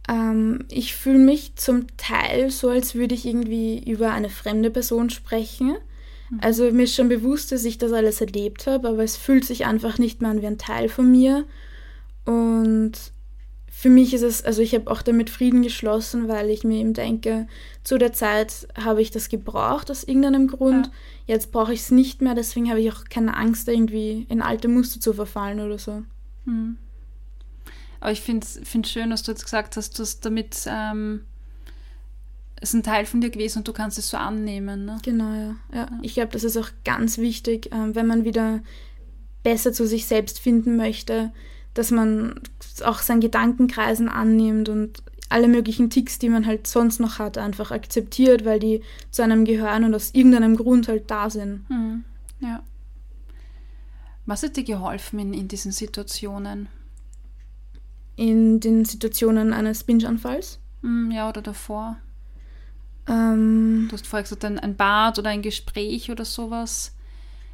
[0.07, 5.09] Ähm, ich fühle mich zum Teil so, als würde ich irgendwie über eine fremde Person
[5.09, 5.75] sprechen.
[6.29, 6.39] Mhm.
[6.41, 9.65] Also mir ist schon bewusst, dass ich das alles erlebt habe, aber es fühlt sich
[9.65, 11.45] einfach nicht mehr an wie ein Teil von mir.
[12.25, 12.93] Und
[13.77, 16.93] für mich ist es, also ich habe auch damit Frieden geschlossen, weil ich mir eben
[16.93, 17.47] denke,
[17.83, 20.87] zu der Zeit habe ich das gebraucht aus irgendeinem Grund.
[20.87, 21.35] Ja.
[21.35, 24.69] Jetzt brauche ich es nicht mehr, deswegen habe ich auch keine Angst, irgendwie in alte
[24.69, 26.03] Muster zu verfallen oder so.
[26.45, 26.77] Mhm.
[27.99, 31.25] Aber ich finde es schön, dass du jetzt gesagt hast, dass damit ähm,
[32.61, 34.85] es ein Teil von dir gewesen und du kannst es so annehmen.
[34.85, 34.97] Ne?
[35.03, 35.55] Genau, ja.
[35.71, 35.77] ja.
[35.77, 35.89] ja.
[36.01, 38.61] Ich glaube, das ist auch ganz wichtig, ähm, wenn man wieder
[39.43, 41.31] besser zu sich selbst finden möchte,
[41.73, 42.39] dass man
[42.83, 47.71] auch seinen Gedankenkreisen annimmt und alle möglichen Ticks, die man halt sonst noch hat, einfach
[47.71, 51.69] akzeptiert, weil die zu einem gehören und aus irgendeinem Grund halt da sind.
[51.69, 52.05] Mhm.
[52.39, 52.63] Ja.
[54.25, 56.69] Was hat dir geholfen in, in diesen Situationen?
[58.15, 60.59] in den Situationen eines Binge-Anfalls.
[60.81, 61.97] Hm, ja, oder davor.
[63.07, 66.93] Ähm, du hast vorher gesagt, ein, ein Bad oder ein Gespräch oder sowas.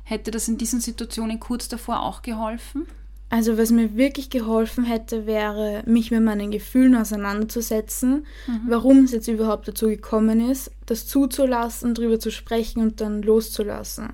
[0.03, 2.87] Hätte das in diesen Situationen kurz davor auch geholfen?
[3.29, 8.61] Also was mir wirklich geholfen hätte, wäre, mich mit meinen Gefühlen auseinanderzusetzen, mhm.
[8.67, 14.09] warum es jetzt überhaupt dazu gekommen ist, das zuzulassen, drüber zu sprechen und dann loszulassen.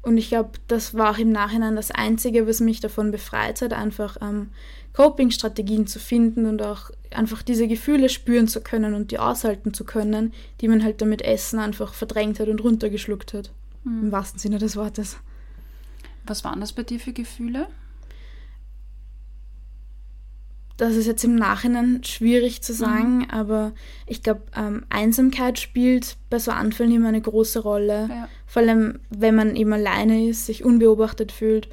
[0.00, 3.74] Und ich glaube, das war auch im Nachhinein das Einzige, was mich davon befreit hat,
[3.74, 4.48] einfach ähm,
[4.98, 9.84] Coping-Strategien zu finden und auch einfach diese Gefühle spüren zu können und die aushalten zu
[9.84, 13.52] können, die man halt damit Essen einfach verdrängt hat und runtergeschluckt hat.
[13.84, 14.02] Mhm.
[14.02, 15.18] Im wahrsten Sinne des Wortes.
[16.26, 17.68] Was waren das bei dir für Gefühle?
[20.78, 23.30] Das ist jetzt im Nachhinein schwierig zu sagen, mhm.
[23.30, 28.08] aber ich glaube, ähm, Einsamkeit spielt bei so Anfällen immer eine große Rolle.
[28.10, 28.28] Ja.
[28.48, 31.68] Vor allem, wenn man eben alleine ist, sich unbeobachtet fühlt.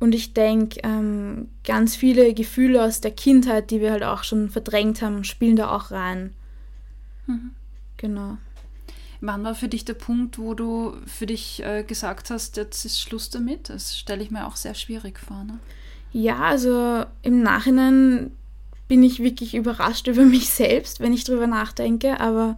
[0.00, 4.48] Und ich denke, ähm, ganz viele Gefühle aus der Kindheit, die wir halt auch schon
[4.48, 6.34] verdrängt haben, spielen da auch rein.
[7.26, 7.50] Mhm.
[7.98, 8.38] Genau.
[9.20, 12.98] Wann war für dich der Punkt, wo du für dich äh, gesagt hast, jetzt ist
[12.98, 13.68] Schluss damit?
[13.68, 15.44] Das stelle ich mir auch sehr schwierig vor.
[15.44, 15.58] Ne?
[16.12, 18.30] Ja, also im Nachhinein
[18.88, 22.18] bin ich wirklich überrascht über mich selbst, wenn ich drüber nachdenke.
[22.18, 22.56] Aber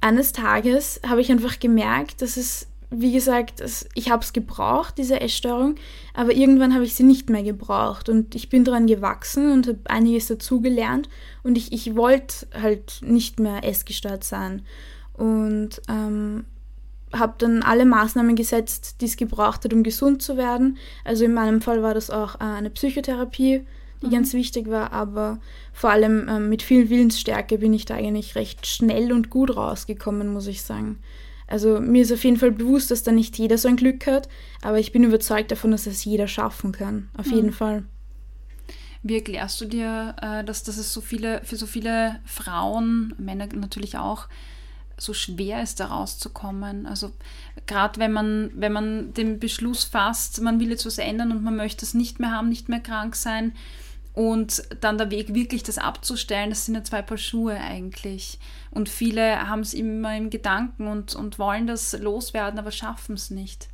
[0.00, 2.66] eines Tages habe ich einfach gemerkt, dass es,
[3.00, 3.62] wie gesagt,
[3.94, 5.76] ich habe es gebraucht, diese Essstörung,
[6.14, 8.08] aber irgendwann habe ich sie nicht mehr gebraucht.
[8.08, 11.08] Und ich bin daran gewachsen und habe einiges dazugelernt.
[11.42, 14.62] Und ich, ich wollte halt nicht mehr essgestört sein.
[15.14, 16.44] Und ähm,
[17.12, 20.78] habe dann alle Maßnahmen gesetzt, die es gebraucht hat, um gesund zu werden.
[21.04, 23.64] Also in meinem Fall war das auch äh, eine Psychotherapie,
[24.02, 24.10] die mhm.
[24.10, 25.38] ganz wichtig war, aber
[25.72, 30.32] vor allem ähm, mit viel Willensstärke bin ich da eigentlich recht schnell und gut rausgekommen,
[30.32, 30.98] muss ich sagen.
[31.46, 34.28] Also mir ist auf jeden Fall bewusst, dass da nicht jeder so ein Glück hat,
[34.62, 37.10] aber ich bin überzeugt davon, dass es jeder schaffen kann.
[37.16, 37.34] Auf mhm.
[37.34, 37.84] jeden Fall.
[39.02, 43.46] Wie erklärst du dir, äh, dass, dass es so viele, für so viele Frauen, Männer
[43.54, 44.28] natürlich auch,
[44.96, 46.86] so schwer ist, da rauszukommen.
[46.86, 47.12] Also
[47.66, 51.56] gerade wenn man, wenn man den Beschluss fasst, man will jetzt was ändern und man
[51.56, 53.52] möchte es nicht mehr haben, nicht mehr krank sein,
[54.14, 58.38] und dann der Weg wirklich das abzustellen, das sind ja zwei Paar Schuhe eigentlich.
[58.70, 63.30] Und viele haben es immer im Gedanken und, und wollen das loswerden, aber schaffen es
[63.30, 63.68] nicht.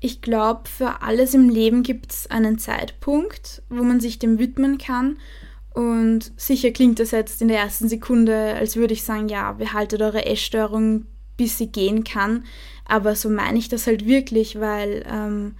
[0.00, 4.76] Ich glaube, für alles im Leben gibt es einen Zeitpunkt, wo man sich dem widmen
[4.76, 5.18] kann.
[5.72, 10.02] Und sicher klingt das jetzt in der ersten Sekunde, als würde ich sagen, ja, behaltet
[10.02, 12.44] eure Essstörung, bis sie gehen kann.
[12.84, 15.54] Aber so meine ich das halt wirklich, weil ähm,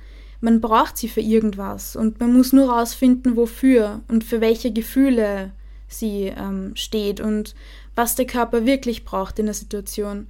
[0.44, 5.52] man braucht sie für irgendwas und man muss nur herausfinden, wofür und für welche Gefühle
[5.88, 7.54] sie ähm, steht und
[7.94, 10.26] was der Körper wirklich braucht in der Situation.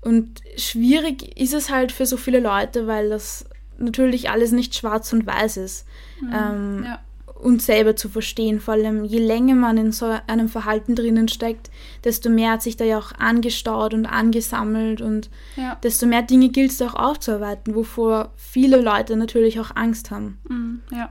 [0.00, 3.44] Und schwierig ist es halt für so viele Leute, weil das
[3.78, 5.86] natürlich alles nicht schwarz und weiß ist.
[6.20, 7.00] Mhm, ähm, ja
[7.38, 8.60] uns selber zu verstehen.
[8.60, 11.70] Vor allem, je länger man in so einem Verhalten drinnen steckt,
[12.04, 15.76] desto mehr hat sich da ja auch angestaut und angesammelt und ja.
[15.82, 20.38] desto mehr Dinge gilt es auch aufzuarbeiten, wovor viele Leute natürlich auch Angst haben.
[20.48, 21.10] Mhm, ja.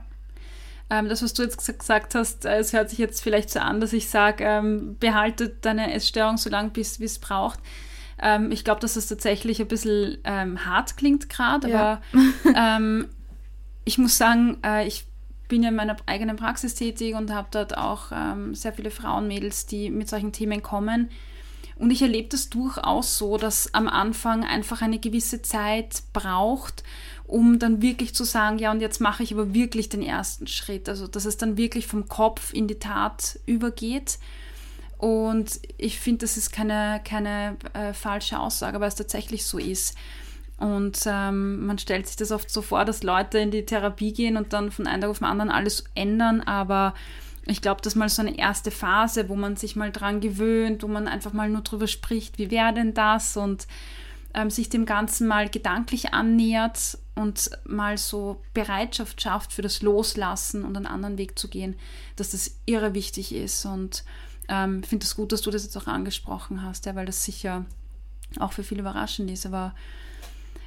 [0.90, 3.80] Ähm, das, was du jetzt gesagt hast, äh, es hört sich jetzt vielleicht so an,
[3.80, 7.58] dass ich sage, ähm, behalte deine Essstörung so lange, bis es braucht.
[8.20, 11.78] Ähm, ich glaube, dass das tatsächlich ein bisschen ähm, hart klingt gerade, ja.
[11.78, 12.00] aber
[12.54, 13.08] ähm,
[13.84, 15.07] ich muss sagen, äh, ich
[15.48, 19.66] bin ja in meiner eigenen Praxis tätig und habe dort auch ähm, sehr viele Frauenmädels,
[19.66, 21.10] die mit solchen Themen kommen.
[21.76, 26.82] Und ich erlebe das durchaus so, dass am Anfang einfach eine gewisse Zeit braucht,
[27.24, 30.88] um dann wirklich zu sagen, ja, und jetzt mache ich aber wirklich den ersten Schritt.
[30.88, 34.18] Also, dass es dann wirklich vom Kopf in die Tat übergeht.
[34.98, 39.96] Und ich finde, das ist keine, keine äh, falsche Aussage, weil es tatsächlich so ist.
[40.58, 44.36] Und ähm, man stellt sich das oft so vor, dass Leute in die Therapie gehen
[44.36, 46.94] und dann von einem Tag auf den anderen alles ändern, aber
[47.46, 50.82] ich glaube, das ist mal so eine erste Phase, wo man sich mal dran gewöhnt,
[50.82, 53.36] wo man einfach mal nur drüber spricht, wie wäre denn das?
[53.36, 53.66] Und
[54.34, 60.64] ähm, sich dem Ganzen mal gedanklich annähert und mal so Bereitschaft schafft für das Loslassen
[60.64, 61.76] und einen anderen Weg zu gehen,
[62.16, 63.64] dass das irre wichtig ist.
[63.64, 64.04] Und
[64.48, 67.64] ähm, finde es gut, dass du das jetzt auch angesprochen hast, ja, weil das sicher
[68.38, 69.74] auch für viele überraschend ist, aber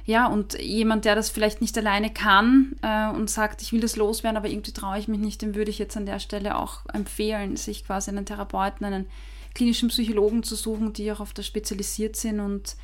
[0.04, 3.96] ja, und jemand, der das vielleicht nicht alleine kann äh, und sagt, ich will das
[3.96, 6.80] loswerden, aber irgendwie traue ich mich nicht, dem würde ich jetzt an der Stelle auch
[6.92, 9.06] empfehlen, sich quasi einen Therapeuten, einen
[9.54, 12.76] klinischen Psychologen zu suchen, die auch auf das spezialisiert sind und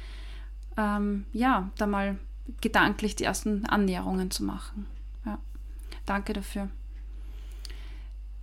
[0.77, 2.19] ähm, ja, da mal
[2.61, 4.87] gedanklich die ersten Annäherungen zu machen.
[5.27, 5.39] Ja,
[6.07, 6.69] danke dafür.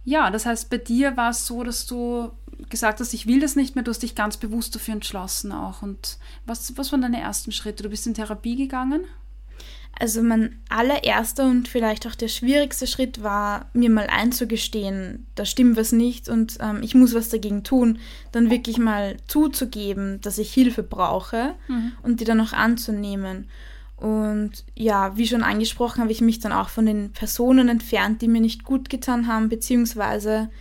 [0.06, 2.32] Ja, das heißt, bei dir war es so, dass du
[2.70, 5.82] gesagt hast, ich will das nicht mehr, du hast dich ganz bewusst dafür entschlossen auch.
[5.82, 7.84] Und was, was waren deine ersten Schritte?
[7.84, 9.02] Du bist in Therapie gegangen?
[9.98, 15.78] Also mein allererster und vielleicht auch der schwierigste Schritt war, mir mal einzugestehen, da stimmt
[15.78, 18.00] was nicht und ähm, ich muss was dagegen tun.
[18.34, 21.94] Dann wirklich mal zuzugeben, dass ich Hilfe brauche mhm.
[22.04, 23.48] und die dann auch anzunehmen.
[24.06, 28.28] Und ja, wie schon angesprochen, habe ich mich dann auch von den Personen entfernt, die
[28.28, 30.52] mir nicht gut getan haben, beziehungsweise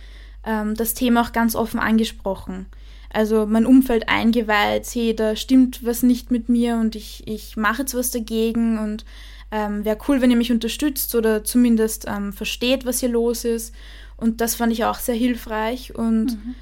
[0.43, 2.65] ähm, das Thema auch ganz offen angesprochen.
[3.13, 7.83] Also mein Umfeld eingeweiht, hey, da stimmt was nicht mit mir und ich, ich mache
[7.83, 9.05] jetzt was dagegen und
[9.51, 13.75] ähm, wäre cool, wenn ihr mich unterstützt oder zumindest ähm, versteht, was hier los ist.
[14.17, 15.93] Und das fand ich auch sehr hilfreich.
[15.93, 16.55] Und mhm.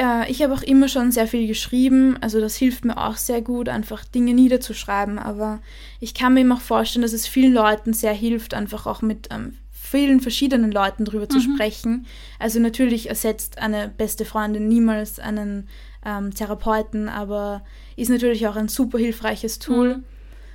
[0.00, 2.16] Äh, ich habe auch immer schon sehr viel geschrieben.
[2.20, 5.18] Also das hilft mir auch sehr gut, einfach Dinge niederzuschreiben.
[5.18, 5.60] Aber
[6.00, 9.28] ich kann mir eben auch vorstellen, dass es vielen Leuten sehr hilft, einfach auch mit
[9.30, 11.30] ähm, vielen verschiedenen Leuten darüber mhm.
[11.30, 12.06] zu sprechen.
[12.38, 15.68] Also natürlich ersetzt eine beste Freundin niemals einen
[16.04, 17.62] ähm, Therapeuten, aber
[17.96, 19.96] ist natürlich auch ein super hilfreiches Tool.
[19.96, 20.04] Mhm.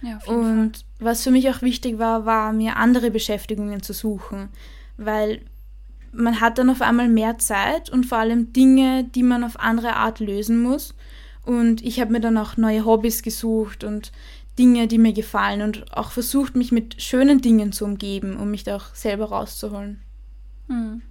[0.02, 0.86] Ja, und Fall.
[1.00, 4.50] was für mich auch wichtig war, war mir andere Beschäftigungen zu suchen,
[4.98, 5.42] weil
[6.16, 9.96] man hat dann auf einmal mehr Zeit und vor allem Dinge, die man auf andere
[9.96, 10.94] Art lösen muss.
[11.44, 14.12] Und ich habe mir dann auch neue Hobbys gesucht und
[14.58, 18.64] Dinge, die mir gefallen und auch versucht, mich mit schönen Dingen zu umgeben, um mich
[18.64, 20.02] da auch selber rauszuholen.
[20.68, 21.02] Hm.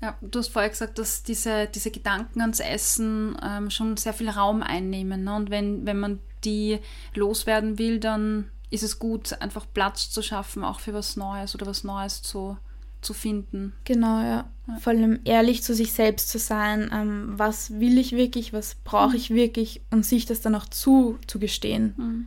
[0.00, 4.28] Ja, du hast vorher gesagt, dass diese, diese Gedanken ans Essen ähm, schon sehr viel
[4.28, 5.24] Raum einnehmen.
[5.24, 5.34] Ne?
[5.34, 6.80] Und wenn, wenn man die
[7.14, 11.66] loswerden will, dann ist es gut, einfach Platz zu schaffen, auch für was Neues oder
[11.66, 12.56] was Neues zu,
[13.04, 13.72] zu finden.
[13.84, 14.48] Genau, ja.
[14.66, 14.76] ja.
[14.78, 19.10] Vor allem ehrlich zu sich selbst zu sein, ähm, was will ich wirklich, was brauche
[19.10, 19.16] mhm.
[19.16, 21.94] ich wirklich und sich das dann auch zuzugestehen.
[21.96, 22.26] Mhm.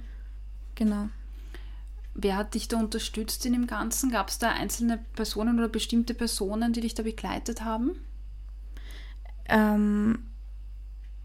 [0.75, 1.09] Genau.
[2.13, 4.09] Wer hat dich da unterstützt in dem Ganzen?
[4.09, 7.91] Gab es da einzelne Personen oder bestimmte Personen, die dich da begleitet haben?
[9.49, 10.19] Ähm,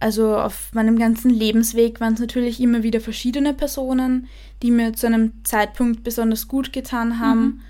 [0.02, 4.26] also auf meinem ganzen Lebensweg waren es natürlich immer wieder verschiedene Personen,
[4.62, 7.40] die mir zu einem Zeitpunkt besonders gut getan haben.
[7.40, 7.60] Mhm.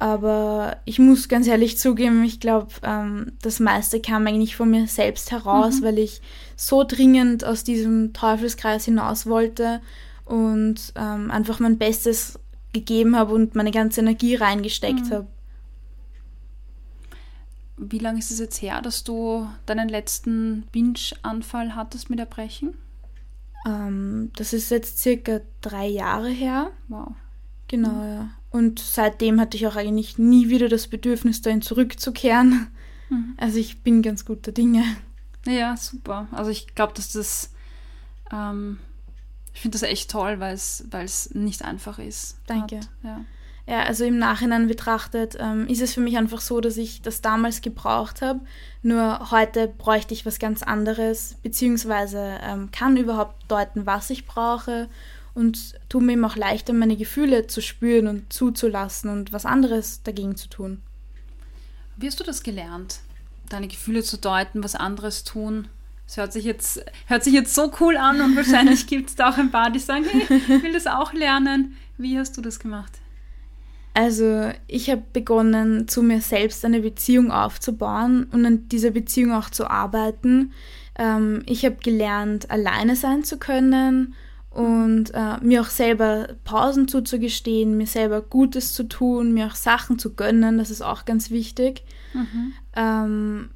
[0.00, 4.86] Aber ich muss ganz ehrlich zugeben, ich glaube, ähm, das meiste kam eigentlich von mir
[4.86, 5.84] selbst heraus, mhm.
[5.84, 6.22] weil ich
[6.56, 9.82] so dringend aus diesem Teufelskreis hinaus wollte
[10.24, 12.38] und ähm, einfach mein Bestes
[12.72, 15.10] gegeben habe und meine ganze Energie reingesteckt mhm.
[15.10, 15.26] habe.
[17.76, 22.72] Wie lange ist es jetzt her, dass du deinen letzten Binge-Anfall hattest mit Erbrechen?
[23.66, 26.70] Ähm, das ist jetzt circa drei Jahre her.
[26.88, 27.12] Wow.
[27.70, 28.30] Genau, ja.
[28.50, 32.66] Und seitdem hatte ich auch eigentlich nie wieder das Bedürfnis, dahin zurückzukehren.
[33.08, 33.34] Mhm.
[33.36, 34.82] Also ich bin ganz guter Dinge.
[35.46, 36.26] Ja, super.
[36.32, 37.52] Also ich glaube, dass das,
[38.32, 38.78] ähm,
[39.54, 42.38] ich finde das echt toll, weil es nicht einfach ist.
[42.48, 42.78] Danke.
[42.78, 43.20] Hat, ja.
[43.68, 43.82] ja.
[43.84, 47.62] also im Nachhinein betrachtet ähm, ist es für mich einfach so, dass ich das damals
[47.62, 48.40] gebraucht habe.
[48.82, 54.88] Nur heute bräuchte ich was ganz anderes, beziehungsweise ähm, kann überhaupt deuten, was ich brauche
[55.40, 60.02] und tut mir eben auch leichter, meine Gefühle zu spüren und zuzulassen und was anderes
[60.02, 60.82] dagegen zu tun.
[61.96, 63.00] Wie hast du das gelernt,
[63.48, 65.68] deine Gefühle zu deuten, was anderes tun?
[66.06, 69.30] Es hört sich jetzt, hört sich jetzt so cool an und wahrscheinlich gibt es da
[69.30, 71.74] auch ein paar, die sagen, hey, ich will das auch lernen.
[71.96, 72.92] Wie hast du das gemacht?
[73.94, 79.48] Also ich habe begonnen, zu mir selbst eine Beziehung aufzubauen und an dieser Beziehung auch
[79.48, 80.52] zu arbeiten.
[80.98, 84.14] Ähm, ich habe gelernt, alleine sein zu können
[84.50, 89.98] und äh, mir auch selber Pausen zuzugestehen, mir selber Gutes zu tun, mir auch Sachen
[89.98, 91.84] zu gönnen, das ist auch ganz wichtig.
[92.12, 92.52] Mhm.
[92.74, 93.50] Ähm,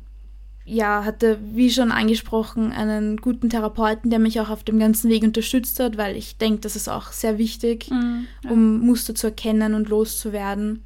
[0.67, 5.23] ja, hatte, wie schon angesprochen, einen guten Therapeuten, der mich auch auf dem ganzen Weg
[5.23, 8.51] unterstützt hat, weil ich denke, das ist auch sehr wichtig, mhm, ja.
[8.51, 10.83] um Muster zu erkennen und loszuwerden.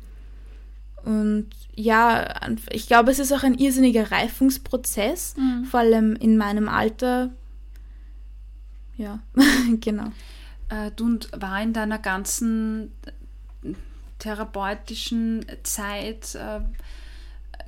[1.04, 2.28] Und ja,
[2.72, 5.64] ich glaube, es ist auch ein irrsinniger Reifungsprozess, mhm.
[5.64, 7.30] vor allem in meinem Alter
[8.98, 9.20] ja,
[9.80, 10.12] genau.
[10.68, 12.92] Äh, du war in deiner ganzen
[14.18, 16.60] therapeutischen Zeit, äh,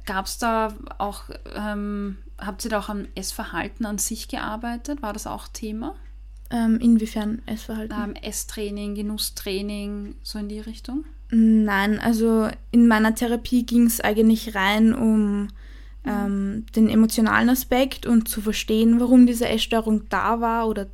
[0.04, 5.02] gab es da auch, ähm, habt ihr da auch am Essverhalten an sich gearbeitet?
[5.02, 5.94] War das auch Thema?
[6.50, 7.96] Ähm, inwiefern Essverhalten?
[7.96, 11.04] Ähm, Esstraining, Genusstraining, so in die Richtung?
[11.30, 15.48] Nein, also in meiner Therapie ging es eigentlich rein um
[16.04, 20.88] ähm, den emotionalen Aspekt und zu verstehen, warum diese Essstörung da war oder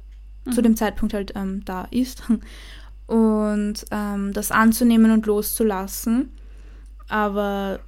[0.46, 0.52] mhm.
[0.52, 2.22] zu dem Zeitpunkt halt ähm, da ist.
[3.06, 6.30] Und ähm, das anzunehmen und loszulassen.
[7.06, 7.78] Aber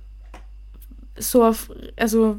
[1.19, 2.39] so auf, also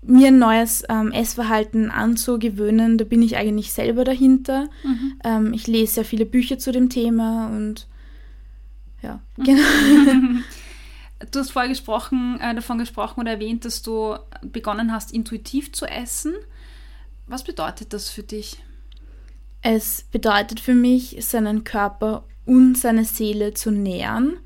[0.00, 4.68] mir ein neues ähm, Essverhalten anzugewöhnen, da bin ich eigentlich selber dahinter.
[4.84, 5.18] Mhm.
[5.22, 7.88] Ähm, ich lese sehr viele Bücher zu dem Thema und
[9.02, 9.44] ja, mhm.
[9.44, 10.40] genau.
[11.30, 15.86] Du hast vorher gesprochen, äh, davon gesprochen oder erwähnt, dass du begonnen hast, intuitiv zu
[15.86, 16.34] essen.
[17.26, 18.62] Was bedeutet das für dich?
[19.66, 24.36] Es bedeutet für mich, seinen Körper und seine Seele zu nähern.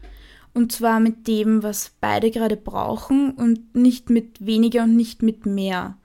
[0.54, 5.44] Und zwar mit dem, was beide gerade brauchen und nicht mit weniger und nicht mit
[5.44, 5.98] mehr.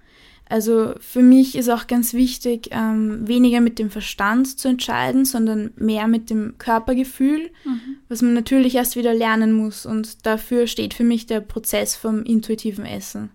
[0.49, 5.73] Also für mich ist auch ganz wichtig, ähm, weniger mit dem Verstand zu entscheiden, sondern
[5.75, 7.97] mehr mit dem Körpergefühl, mhm.
[8.09, 9.85] was man natürlich erst wieder lernen muss.
[9.85, 13.29] Und dafür steht für mich der Prozess vom intuitiven Essen.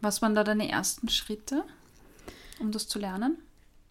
[0.00, 1.64] Was waren da deine ersten Schritte,
[2.60, 3.36] um das zu lernen?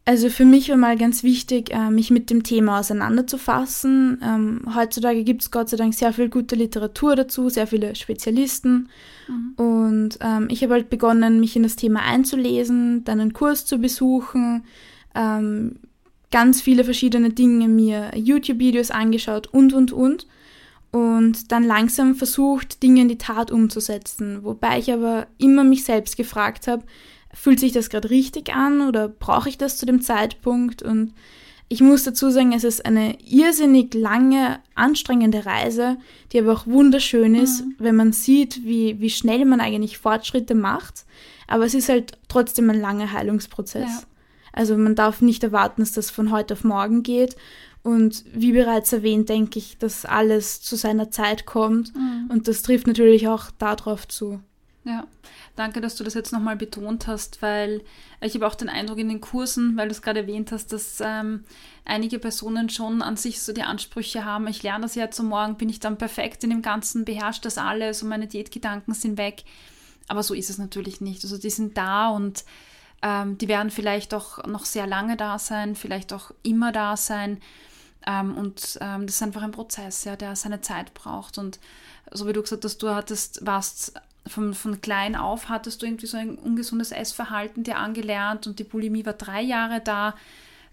[0.07, 4.19] Also für mich war mal ganz wichtig, äh, mich mit dem Thema auseinanderzufassen.
[4.23, 8.89] Ähm, heutzutage gibt es Gott sei Dank sehr viel gute Literatur dazu, sehr viele Spezialisten.
[9.27, 9.53] Mhm.
[9.55, 13.79] Und ähm, ich habe halt begonnen, mich in das Thema einzulesen, dann einen Kurs zu
[13.79, 14.63] besuchen,
[15.15, 15.77] ähm,
[16.29, 20.27] ganz viele verschiedene Dinge mir YouTube-Videos angeschaut und, und, und.
[20.91, 24.43] Und dann langsam versucht, Dinge in die Tat umzusetzen.
[24.43, 26.83] Wobei ich aber immer mich selbst gefragt habe,
[27.35, 30.81] fühlt sich das gerade richtig an oder brauche ich das zu dem Zeitpunkt?
[30.81, 31.13] Und
[31.67, 35.97] ich muss dazu sagen, es ist eine irrsinnig lange, anstrengende Reise,
[36.31, 37.75] die aber auch wunderschön ist, mhm.
[37.79, 41.05] wenn man sieht, wie, wie schnell man eigentlich Fortschritte macht.
[41.47, 43.89] Aber es ist halt trotzdem ein langer Heilungsprozess.
[43.89, 44.03] Ja.
[44.53, 47.35] Also man darf nicht erwarten, dass das von heute auf morgen geht.
[47.83, 51.95] Und wie bereits erwähnt, denke ich, dass alles zu seiner Zeit kommt.
[51.95, 52.29] Mhm.
[52.29, 54.39] Und das trifft natürlich auch darauf zu.
[54.85, 55.07] Ja,
[55.55, 57.81] danke, dass du das jetzt nochmal betont hast, weil
[58.21, 61.01] ich habe auch den Eindruck in den Kursen, weil du es gerade erwähnt hast, dass
[61.03, 61.43] ähm,
[61.85, 65.55] einige Personen schon an sich so die Ansprüche haben, ich lerne das jetzt und morgen
[65.55, 69.43] bin ich dann perfekt in dem Ganzen, beherrscht das alles und meine Diätgedanken sind weg.
[70.07, 71.23] Aber so ist es natürlich nicht.
[71.23, 72.45] Also die sind da und
[73.01, 77.41] ähm, die werden vielleicht auch noch sehr lange da sein, vielleicht auch immer da sein.
[78.05, 81.39] Ähm, und ähm, das ist einfach ein Prozess, ja, der seine Zeit braucht.
[81.39, 81.59] Und
[82.11, 86.07] so wie du gesagt hast, du hattest, warst von, von klein auf hattest du irgendwie
[86.07, 90.15] so ein ungesundes Essverhalten dir angelernt und die Bulimie war drei Jahre da.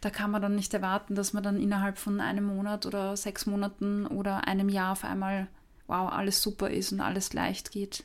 [0.00, 3.46] Da kann man dann nicht erwarten, dass man dann innerhalb von einem Monat oder sechs
[3.46, 5.46] Monaten oder einem Jahr auf einmal,
[5.86, 8.04] wow, alles super ist und alles leicht geht.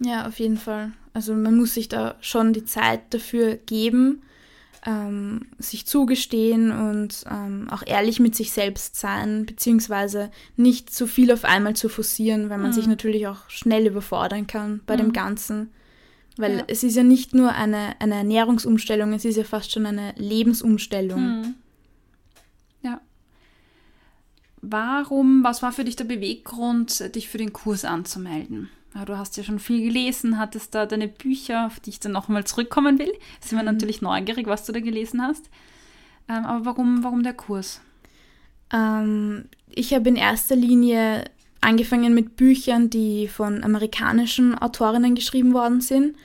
[0.00, 0.92] Ja, auf jeden Fall.
[1.14, 4.22] Also man muss sich da schon die Zeit dafür geben
[4.86, 11.32] ähm, sich zugestehen und ähm, auch ehrlich mit sich selbst sein, beziehungsweise nicht zu viel
[11.32, 12.74] auf einmal zu forcieren, weil man mhm.
[12.74, 14.98] sich natürlich auch schnell überfordern kann bei mhm.
[14.98, 15.70] dem Ganzen.
[16.36, 16.64] Weil ja.
[16.68, 21.40] es ist ja nicht nur eine, eine Ernährungsumstellung, es ist ja fast schon eine Lebensumstellung.
[21.40, 21.54] Mhm.
[22.82, 23.00] Ja.
[24.62, 28.70] Warum, was war für dich der Beweggrund, dich für den Kurs anzumelden?
[28.98, 32.10] Ja, du hast ja schon viel gelesen, hattest da deine Bücher, auf die ich dann
[32.10, 33.12] nochmal zurückkommen will.
[33.40, 33.76] Sind wir mhm.
[33.76, 35.48] natürlich neugierig, was du da gelesen hast.
[36.28, 37.80] Ähm, aber warum, warum der Kurs?
[38.72, 41.24] Ähm, ich habe in erster Linie
[41.60, 46.16] angefangen mit Büchern, die von amerikanischen Autorinnen geschrieben worden sind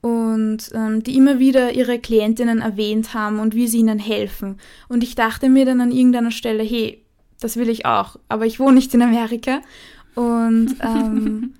[0.00, 4.58] und ähm, die immer wieder ihre Klientinnen erwähnt haben und wie sie ihnen helfen.
[4.88, 7.02] Und ich dachte mir dann an irgendeiner Stelle, hey,
[7.40, 9.60] das will ich auch, aber ich wohne nicht in Amerika.
[10.14, 11.52] Und ähm,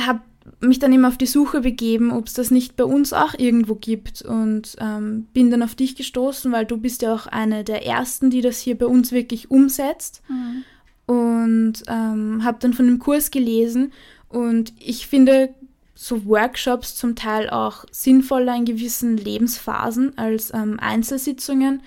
[0.00, 0.20] habe
[0.60, 3.74] mich dann immer auf die Suche begeben, ob es das nicht bei uns auch irgendwo
[3.76, 4.22] gibt.
[4.22, 8.30] Und ähm, bin dann auf dich gestoßen, weil du bist ja auch eine der ersten,
[8.30, 10.22] die das hier bei uns wirklich umsetzt.
[10.28, 10.64] Mhm.
[11.06, 13.92] und ähm, habe dann von dem Kurs gelesen.
[14.28, 15.54] Und ich finde
[15.94, 21.82] so Workshops zum Teil auch sinnvoller in gewissen Lebensphasen als ähm, Einzelsitzungen,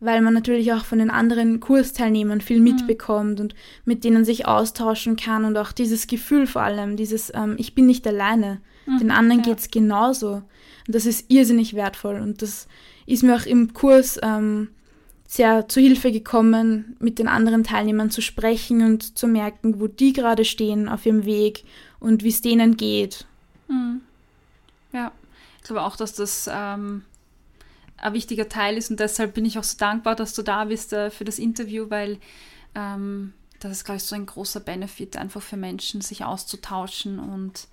[0.00, 2.64] weil man natürlich auch von den anderen Kursteilnehmern viel mhm.
[2.64, 3.44] mitbekommt mhm.
[3.44, 7.74] und mit denen sich austauschen kann und auch dieses Gefühl vor allem, dieses ähm, Ich
[7.74, 9.52] bin nicht alleine, mhm, den anderen ja.
[9.54, 10.42] es genauso.
[10.86, 12.68] Und das ist irrsinnig wertvoll und das
[13.06, 14.68] ist mir auch im Kurs ähm,
[15.26, 20.12] sehr zu Hilfe gekommen, mit den anderen Teilnehmern zu sprechen und zu merken, wo die
[20.12, 21.64] gerade stehen auf ihrem Weg
[22.00, 23.26] und wie es denen geht.
[23.68, 24.00] Mhm.
[24.92, 25.12] Ja,
[25.58, 27.02] ich glaube auch, dass das ähm,
[28.00, 30.92] ein wichtiger Teil ist und deshalb bin ich auch so dankbar, dass du da bist
[30.92, 32.18] äh, für das Interview, weil
[32.74, 37.66] ähm, das ist, glaube ich, so ein großer Benefit einfach für Menschen, sich auszutauschen und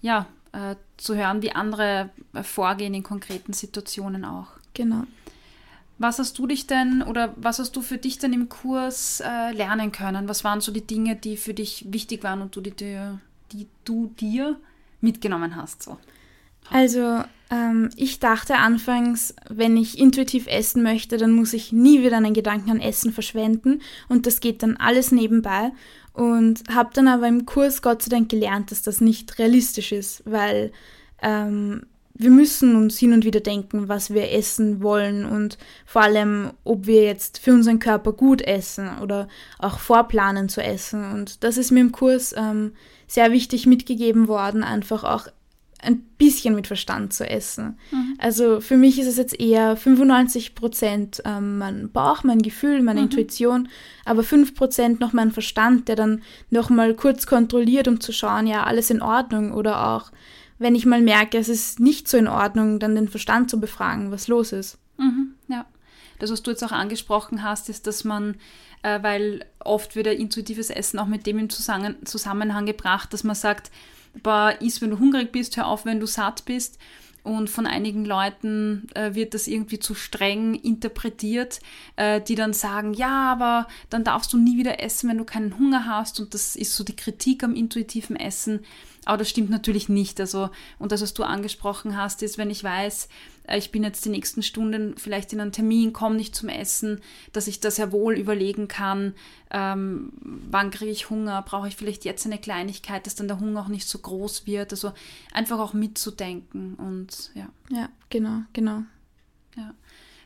[0.00, 4.48] ja, äh, zu hören, wie andere äh, vorgehen in konkreten Situationen auch.
[4.74, 5.04] Genau.
[5.98, 9.52] Was hast du dich denn oder was hast du für dich denn im Kurs äh,
[9.52, 10.28] lernen können?
[10.28, 12.72] Was waren so die Dinge, die für dich wichtig waren und du die,
[13.52, 14.58] die du dir
[15.00, 15.82] mitgenommen hast?
[15.82, 15.98] So?
[16.72, 22.16] Also ähm, ich dachte anfangs, wenn ich intuitiv essen möchte, dann muss ich nie wieder
[22.16, 25.70] einen Gedanken an Essen verschwenden und das geht dann alles nebenbei.
[26.14, 30.22] Und habe dann aber im Kurs Gott sei Dank gelernt, dass das nicht realistisch ist,
[30.26, 30.72] weil
[31.22, 35.56] ähm, wir müssen uns hin und wieder denken, was wir essen wollen und
[35.86, 41.10] vor allem, ob wir jetzt für unseren Körper gut essen oder auch vorplanen zu essen.
[41.12, 42.72] Und das ist mir im Kurs ähm,
[43.06, 45.28] sehr wichtig mitgegeben worden, einfach auch
[45.82, 47.78] ein bisschen mit Verstand zu essen.
[47.90, 48.14] Mhm.
[48.18, 53.00] Also für mich ist es jetzt eher 95 Prozent ähm, mein Bauch, mein Gefühl, meine
[53.00, 53.06] mhm.
[53.06, 53.68] Intuition,
[54.04, 58.64] aber 5 Prozent noch mein Verstand, der dann nochmal kurz kontrolliert, um zu schauen, ja,
[58.64, 60.12] alles in Ordnung oder auch,
[60.58, 64.12] wenn ich mal merke, es ist nicht so in Ordnung, dann den Verstand zu befragen,
[64.12, 64.78] was los ist.
[64.98, 65.66] Mhm, ja.
[66.20, 68.36] Das, was du jetzt auch angesprochen hast, ist, dass man,
[68.82, 73.24] äh, weil oft wird ja intuitives Essen auch mit dem im Zusammen Zusammenhang gebracht, dass
[73.24, 73.72] man sagt,
[74.22, 76.78] boah, iss, wenn du hungrig bist, hör auf, wenn du satt bist.
[77.24, 81.60] Und von einigen Leuten äh, wird das irgendwie zu streng interpretiert,
[81.94, 85.56] äh, die dann sagen, ja, aber dann darfst du nie wieder essen, wenn du keinen
[85.56, 86.18] Hunger hast.
[86.18, 88.64] Und das ist so die Kritik am intuitiven Essen.
[89.04, 90.20] Aber das stimmt natürlich nicht.
[90.20, 93.08] Also, und das, was du angesprochen hast, ist, wenn ich weiß,
[93.48, 97.00] äh, ich bin jetzt die nächsten Stunden vielleicht in einen Termin, komme nicht zum Essen,
[97.32, 99.14] dass ich das ja wohl überlegen kann,
[99.50, 103.62] ähm, wann kriege ich Hunger, brauche ich vielleicht jetzt eine Kleinigkeit, dass dann der Hunger
[103.62, 104.72] auch nicht so groß wird.
[104.72, 104.92] Also
[105.32, 107.48] einfach auch mitzudenken und ja.
[107.70, 108.82] Ja, genau, genau.
[109.56, 109.74] Ja.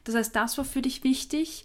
[0.04, 1.64] Das heißt, das war für dich wichtig.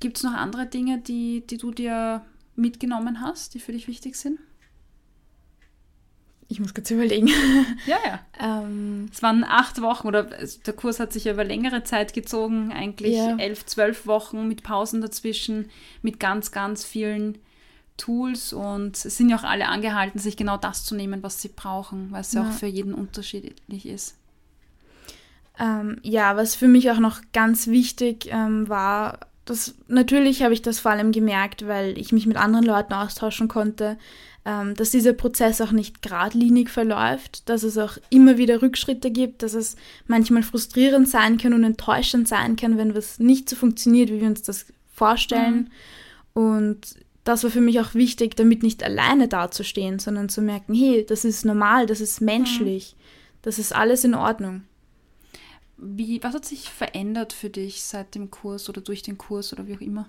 [0.00, 2.24] Gibt es noch andere Dinge, die, die du dir
[2.54, 4.38] mitgenommen hast, die für dich wichtig sind?
[6.48, 7.28] Ich muss kurz überlegen.
[7.86, 8.62] Ja, ja.
[8.62, 12.72] ähm, es waren acht Wochen oder der Kurs hat sich ja über längere Zeit gezogen,
[12.72, 13.36] eigentlich ja.
[13.36, 15.70] elf, zwölf Wochen mit Pausen dazwischen,
[16.02, 17.38] mit ganz, ganz vielen
[17.96, 21.48] Tools und es sind ja auch alle angehalten, sich genau das zu nehmen, was sie
[21.48, 24.16] brauchen, weil es ja, ja auch für jeden unterschiedlich ist.
[25.58, 30.60] Ähm, ja, was für mich auch noch ganz wichtig ähm, war, das, natürlich habe ich
[30.60, 33.96] das vor allem gemerkt, weil ich mich mit anderen Leuten austauschen konnte,
[34.46, 39.54] dass dieser Prozess auch nicht geradlinig verläuft, dass es auch immer wieder Rückschritte gibt, dass
[39.54, 39.74] es
[40.06, 44.28] manchmal frustrierend sein kann und enttäuschend sein kann, wenn was nicht so funktioniert, wie wir
[44.28, 45.68] uns das vorstellen.
[46.34, 46.42] Mhm.
[46.42, 46.94] Und
[47.24, 51.24] das war für mich auch wichtig, damit nicht alleine dazustehen, sondern zu merken, hey, das
[51.24, 53.02] ist normal, das ist menschlich, mhm.
[53.42, 54.62] das ist alles in Ordnung.
[55.76, 59.66] Wie, was hat sich verändert für dich seit dem Kurs oder durch den Kurs oder
[59.66, 60.08] wie auch immer?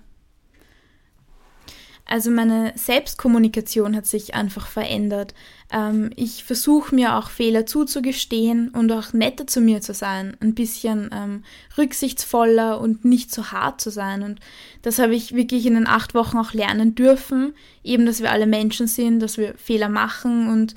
[2.10, 5.34] Also meine Selbstkommunikation hat sich einfach verändert.
[5.70, 10.54] Ähm, ich versuche mir auch Fehler zuzugestehen und auch netter zu mir zu sein, ein
[10.54, 11.44] bisschen ähm,
[11.76, 14.22] rücksichtsvoller und nicht so hart zu sein.
[14.22, 14.40] Und
[14.80, 17.52] das habe ich wirklich in den acht Wochen auch lernen dürfen,
[17.84, 20.74] eben, dass wir alle Menschen sind, dass wir Fehler machen und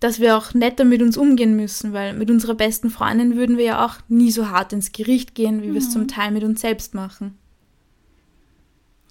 [0.00, 3.64] dass wir auch netter mit uns umgehen müssen, weil mit unserer besten Freundin würden wir
[3.64, 5.72] ja auch nie so hart ins Gericht gehen, wie mhm.
[5.72, 7.38] wir es zum Teil mit uns selbst machen.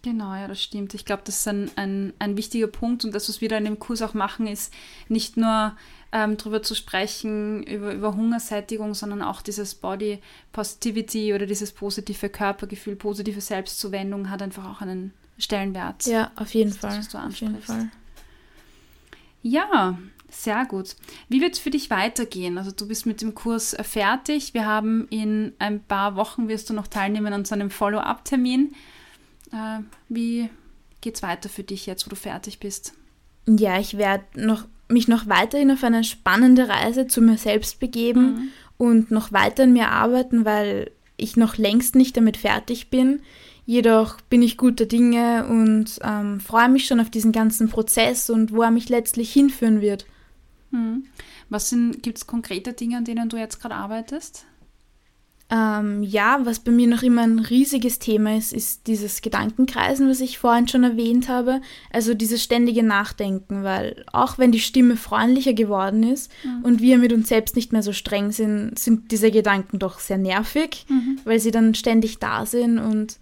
[0.03, 0.93] Genau, ja, das stimmt.
[0.93, 3.65] Ich glaube, das ist ein, ein, ein wichtiger Punkt und das, was wir da in
[3.65, 4.73] dem Kurs auch machen, ist
[5.09, 5.75] nicht nur
[6.11, 10.19] ähm, darüber zu sprechen, über, über Hungersättigung, sondern auch dieses Body
[10.51, 16.05] Positivity oder dieses positive Körpergefühl, positive Selbstzuwendung hat einfach auch einen Stellenwert.
[16.05, 16.97] Ja, auf jeden Fall.
[16.97, 17.89] Das, auf jeden Fall.
[19.41, 19.97] Ja,
[20.29, 20.95] sehr gut.
[21.29, 22.57] Wie wird es für dich weitergehen?
[22.57, 24.53] Also du bist mit dem Kurs fertig.
[24.53, 28.75] Wir haben in ein paar Wochen wirst du noch teilnehmen an so einem Follow-up-Termin.
[29.51, 29.79] Äh,
[30.09, 30.49] wie
[31.05, 32.93] es weiter für dich jetzt, wo du fertig bist?
[33.47, 38.21] Ja, ich werde noch, mich noch weiterhin auf eine spannende Reise zu mir selbst begeben
[38.21, 38.49] mhm.
[38.77, 43.21] und noch weiter an mir arbeiten, weil ich noch längst nicht damit fertig bin.
[43.65, 48.51] Jedoch bin ich guter Dinge und ähm, freue mich schon auf diesen ganzen Prozess und
[48.51, 50.05] wo er mich letztlich hinführen wird.
[50.71, 51.05] Mhm.
[51.49, 54.45] Was gibt es konkrete Dinge, an denen du jetzt gerade arbeitest?
[55.49, 60.19] Ähm, ja, was bei mir noch immer ein riesiges Thema ist, ist dieses Gedankenkreisen, was
[60.19, 61.61] ich vorhin schon erwähnt habe.
[61.89, 66.65] Also dieses ständige Nachdenken, weil auch wenn die Stimme freundlicher geworden ist mhm.
[66.65, 70.17] und wir mit uns selbst nicht mehr so streng sind, sind diese Gedanken doch sehr
[70.17, 71.19] nervig, mhm.
[71.23, 72.77] weil sie dann ständig da sind.
[72.77, 73.17] Und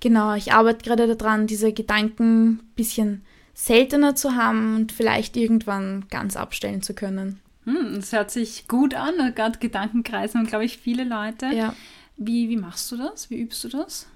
[0.00, 3.20] genau, ich arbeite gerade daran, diese Gedanken ein bisschen
[3.52, 7.40] seltener zu haben und vielleicht irgendwann ganz abstellen zu können.
[7.66, 11.46] Hm, es hört sich gut an, gerade Gedankenkreisen und glaube ich viele Leute.
[11.46, 11.74] Ja.
[12.16, 13.28] Wie, wie machst du das?
[13.28, 14.06] Wie übst du das?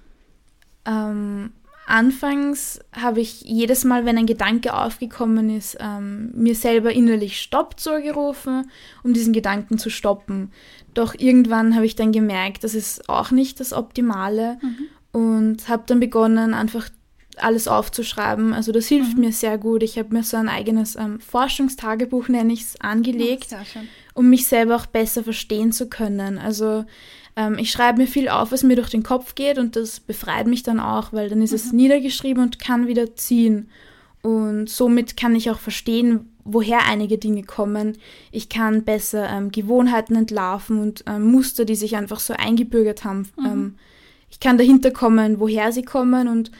[0.85, 1.51] Ähm,
[1.85, 7.79] anfangs habe ich jedes Mal, wenn ein Gedanke aufgekommen ist, ähm, mir selber innerlich Stopp
[7.79, 8.71] zugerufen,
[9.03, 10.51] um diesen Gedanken zu stoppen.
[10.93, 14.87] Doch irgendwann habe ich dann gemerkt, das ist auch nicht das Optimale mhm.
[15.11, 16.89] und habe dann begonnen, einfach
[17.43, 18.53] alles aufzuschreiben.
[18.53, 19.25] Also das hilft mhm.
[19.25, 19.83] mir sehr gut.
[19.83, 23.55] Ich habe mir so ein eigenes ähm, Forschungstagebuch, nenne ich es, angelegt,
[24.13, 26.37] um mich selber auch besser verstehen zu können.
[26.37, 26.85] Also
[27.35, 30.47] ähm, ich schreibe mir viel auf, was mir durch den Kopf geht und das befreit
[30.47, 31.57] mich dann auch, weil dann ist mhm.
[31.57, 33.69] es niedergeschrieben und kann wieder ziehen.
[34.21, 37.97] Und somit kann ich auch verstehen, woher einige Dinge kommen.
[38.31, 43.29] Ich kann besser ähm, Gewohnheiten entlarven und ähm, Muster, die sich einfach so eingebürgert haben.
[43.37, 43.45] Mhm.
[43.45, 43.75] Ähm,
[44.29, 46.51] ich kann dahinter kommen, woher sie kommen und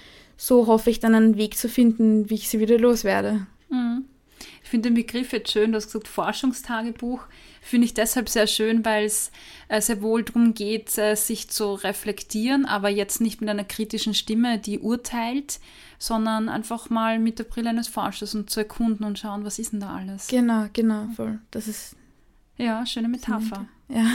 [0.41, 3.45] so hoffe ich dann einen Weg zu finden, wie ich sie wieder loswerde.
[3.69, 4.05] Mhm.
[4.63, 7.21] Ich finde den Begriff jetzt schön, du hast gesagt Forschungstagebuch,
[7.61, 9.31] finde ich deshalb sehr schön, weil es
[9.67, 14.15] äh, sehr wohl darum geht, äh, sich zu reflektieren, aber jetzt nicht mit einer kritischen
[14.15, 15.59] Stimme, die urteilt,
[15.99, 19.73] sondern einfach mal mit der Brille eines Forschers und zu erkunden und schauen, was ist
[19.73, 20.27] denn da alles.
[20.27, 21.37] Genau, genau, voll.
[21.51, 21.95] Das ist
[22.57, 23.67] Ja, schöne Metapher.
[23.89, 24.07] Ja.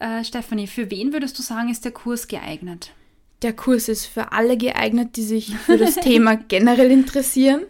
[0.00, 2.92] Äh, Stefanie, für wen würdest du sagen, ist der Kurs geeignet?
[3.42, 7.62] Der Kurs ist für alle geeignet, die sich für das Thema generell interessieren,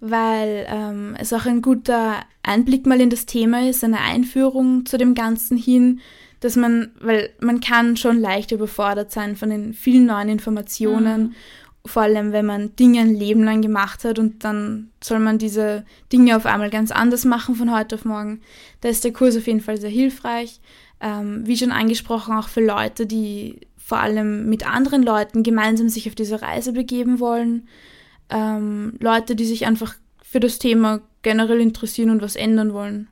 [0.00, 4.96] weil ähm, es auch ein guter Einblick mal in das Thema ist, eine Einführung zu
[4.96, 6.00] dem Ganzen hin,
[6.40, 11.34] dass man, weil man kann schon leicht überfordert sein von den vielen neuen Informationen, mhm.
[11.84, 15.84] vor allem wenn man Dinge ein Leben lang gemacht hat und dann soll man diese
[16.12, 18.40] Dinge auf einmal ganz anders machen von heute auf morgen.
[18.80, 20.60] Da ist der Kurs auf jeden Fall sehr hilfreich
[21.02, 23.58] ähm, wie schon angesprochen, auch für Leute, die
[23.92, 27.68] vor allem mit anderen Leuten gemeinsam sich auf diese Reise begeben wollen.
[28.30, 33.08] Ähm, Leute, die sich einfach für das Thema generell interessieren und was ändern wollen.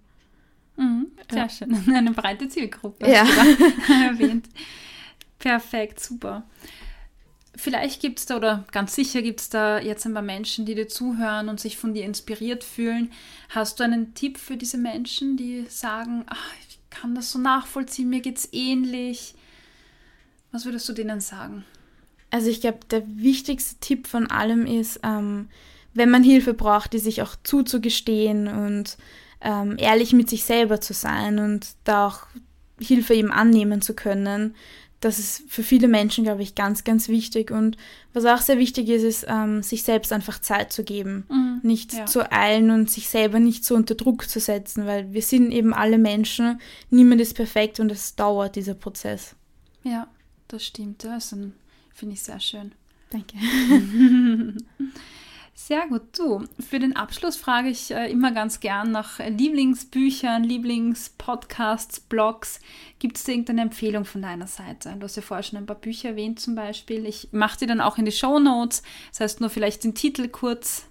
[0.78, 1.48] Mhm, sehr ja.
[1.50, 1.76] schön.
[1.94, 3.26] Eine breite Zielgruppe ja.
[4.06, 4.46] erwähnt.
[5.38, 6.44] Perfekt, super.
[7.54, 10.74] Vielleicht gibt es da, oder ganz sicher gibt es da jetzt ein paar Menschen, die
[10.74, 13.12] dir zuhören und sich von dir inspiriert fühlen.
[13.50, 16.54] Hast du einen Tipp für diese Menschen, die sagen, ach,
[16.88, 19.34] kann das so nachvollziehen, mir geht es ähnlich.
[20.52, 21.64] Was würdest du denen sagen?
[22.30, 25.48] Also ich glaube, der wichtigste Tipp von allem ist, ähm,
[25.94, 28.96] wenn man Hilfe braucht, die sich auch zuzugestehen und
[29.40, 32.26] ähm, ehrlich mit sich selber zu sein und da auch
[32.80, 34.54] Hilfe eben annehmen zu können,
[35.00, 37.50] das ist für viele Menschen, glaube ich, ganz, ganz wichtig.
[37.50, 37.78] Und
[38.12, 41.24] was auch sehr wichtig ist, ist, ähm, sich selbst einfach Zeit zu geben.
[41.30, 42.04] Mhm, nicht ja.
[42.04, 45.72] zu eilen und sich selber nicht so unter Druck zu setzen, weil wir sind eben
[45.72, 46.60] alle Menschen.
[46.90, 49.34] Niemand ist perfekt und es dauert, dieser Prozess.
[49.84, 50.06] Ja,
[50.52, 51.04] das stimmt.
[51.04, 51.34] Das
[51.94, 52.72] finde ich sehr schön.
[53.10, 53.36] Danke.
[55.52, 56.18] Sehr gut.
[56.18, 62.60] Du, für den Abschluss frage ich äh, immer ganz gern nach Lieblingsbüchern, Lieblingspodcasts, Blogs.
[62.98, 64.96] Gibt es irgendeine Empfehlung von deiner Seite?
[64.98, 67.04] Du hast ja vorher schon ein paar Bücher erwähnt zum Beispiel.
[67.04, 68.82] Ich mache die dann auch in die Show Notes.
[69.10, 70.86] Das heißt, nur vielleicht den Titel kurz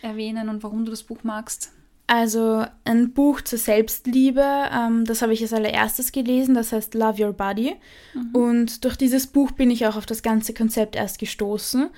[0.00, 1.72] erwähnen und warum du das Buch magst.
[2.08, 7.22] Also ein Buch zur Selbstliebe, ähm, das habe ich als allererstes gelesen, das heißt Love
[7.22, 7.76] Your Body.
[8.14, 8.34] Mhm.
[8.34, 11.90] Und durch dieses Buch bin ich auch auf das ganze Konzept erst gestoßen.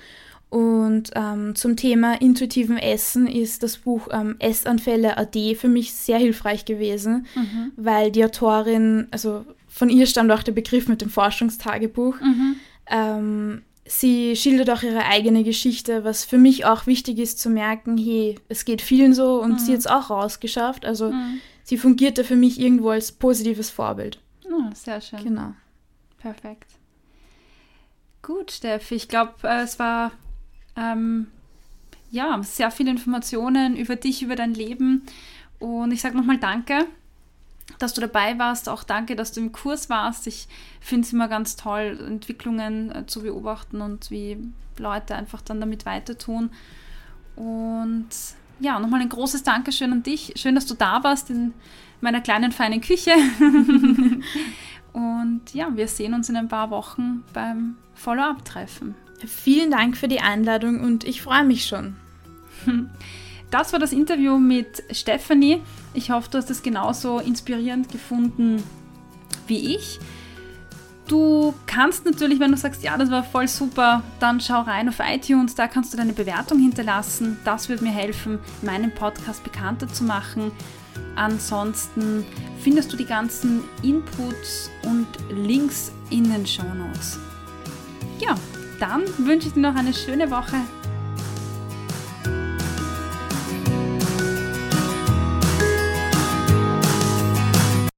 [0.49, 6.17] Und ähm, zum Thema intuitiven Essen ist das Buch ähm, Essanfälle AD für mich sehr
[6.17, 7.71] hilfreich gewesen, mhm.
[7.77, 12.19] weil die Autorin, also von ihr stammt auch der Begriff mit dem Forschungstagebuch.
[12.19, 12.55] Mhm.
[12.87, 17.97] Ähm, sie schildert auch ihre eigene Geschichte, was für mich auch wichtig ist zu merken,
[17.97, 19.59] hey, es geht vielen so und mhm.
[19.59, 20.85] sie hat es auch rausgeschafft.
[20.85, 21.39] Also mhm.
[21.63, 24.19] sie fungierte für mich irgendwo als positives Vorbild.
[24.45, 25.23] Oh, sehr schön.
[25.23, 25.53] Genau.
[26.19, 26.69] Perfekt.
[28.21, 30.11] Gut, Steffi, ich glaube, äh, es war
[30.75, 31.27] ähm,
[32.11, 35.03] ja, sehr viele Informationen über dich, über dein Leben.
[35.59, 36.85] Und ich sage nochmal Danke,
[37.79, 38.69] dass du dabei warst.
[38.69, 40.27] Auch danke, dass du im Kurs warst.
[40.27, 40.47] Ich
[40.79, 44.37] finde es immer ganz toll, Entwicklungen äh, zu beobachten und wie
[44.77, 46.51] Leute einfach dann damit weiter tun.
[47.35, 48.09] Und
[48.59, 50.33] ja, nochmal ein großes Dankeschön an dich.
[50.35, 51.53] Schön, dass du da warst in
[51.99, 53.11] meiner kleinen, feinen Küche.
[54.93, 58.95] und ja, wir sehen uns in ein paar Wochen beim Follow-up-Treffen.
[59.25, 61.95] Vielen Dank für die Einladung und ich freue mich schon.
[63.51, 65.61] Das war das Interview mit Stephanie.
[65.93, 68.63] Ich hoffe, du hast es genauso inspirierend gefunden
[69.47, 69.99] wie ich.
[71.07, 74.99] Du kannst natürlich, wenn du sagst, ja, das war voll super, dann schau rein auf
[74.99, 77.37] iTunes, da kannst du deine Bewertung hinterlassen.
[77.43, 80.53] Das wird mir helfen, meinen Podcast bekannter zu machen.
[81.17, 82.25] Ansonsten
[82.61, 87.19] findest du die ganzen Inputs und Links in den Show Notes.
[88.19, 88.35] Ja,
[88.79, 90.55] dann wünsche ich dir noch eine schöne Woche.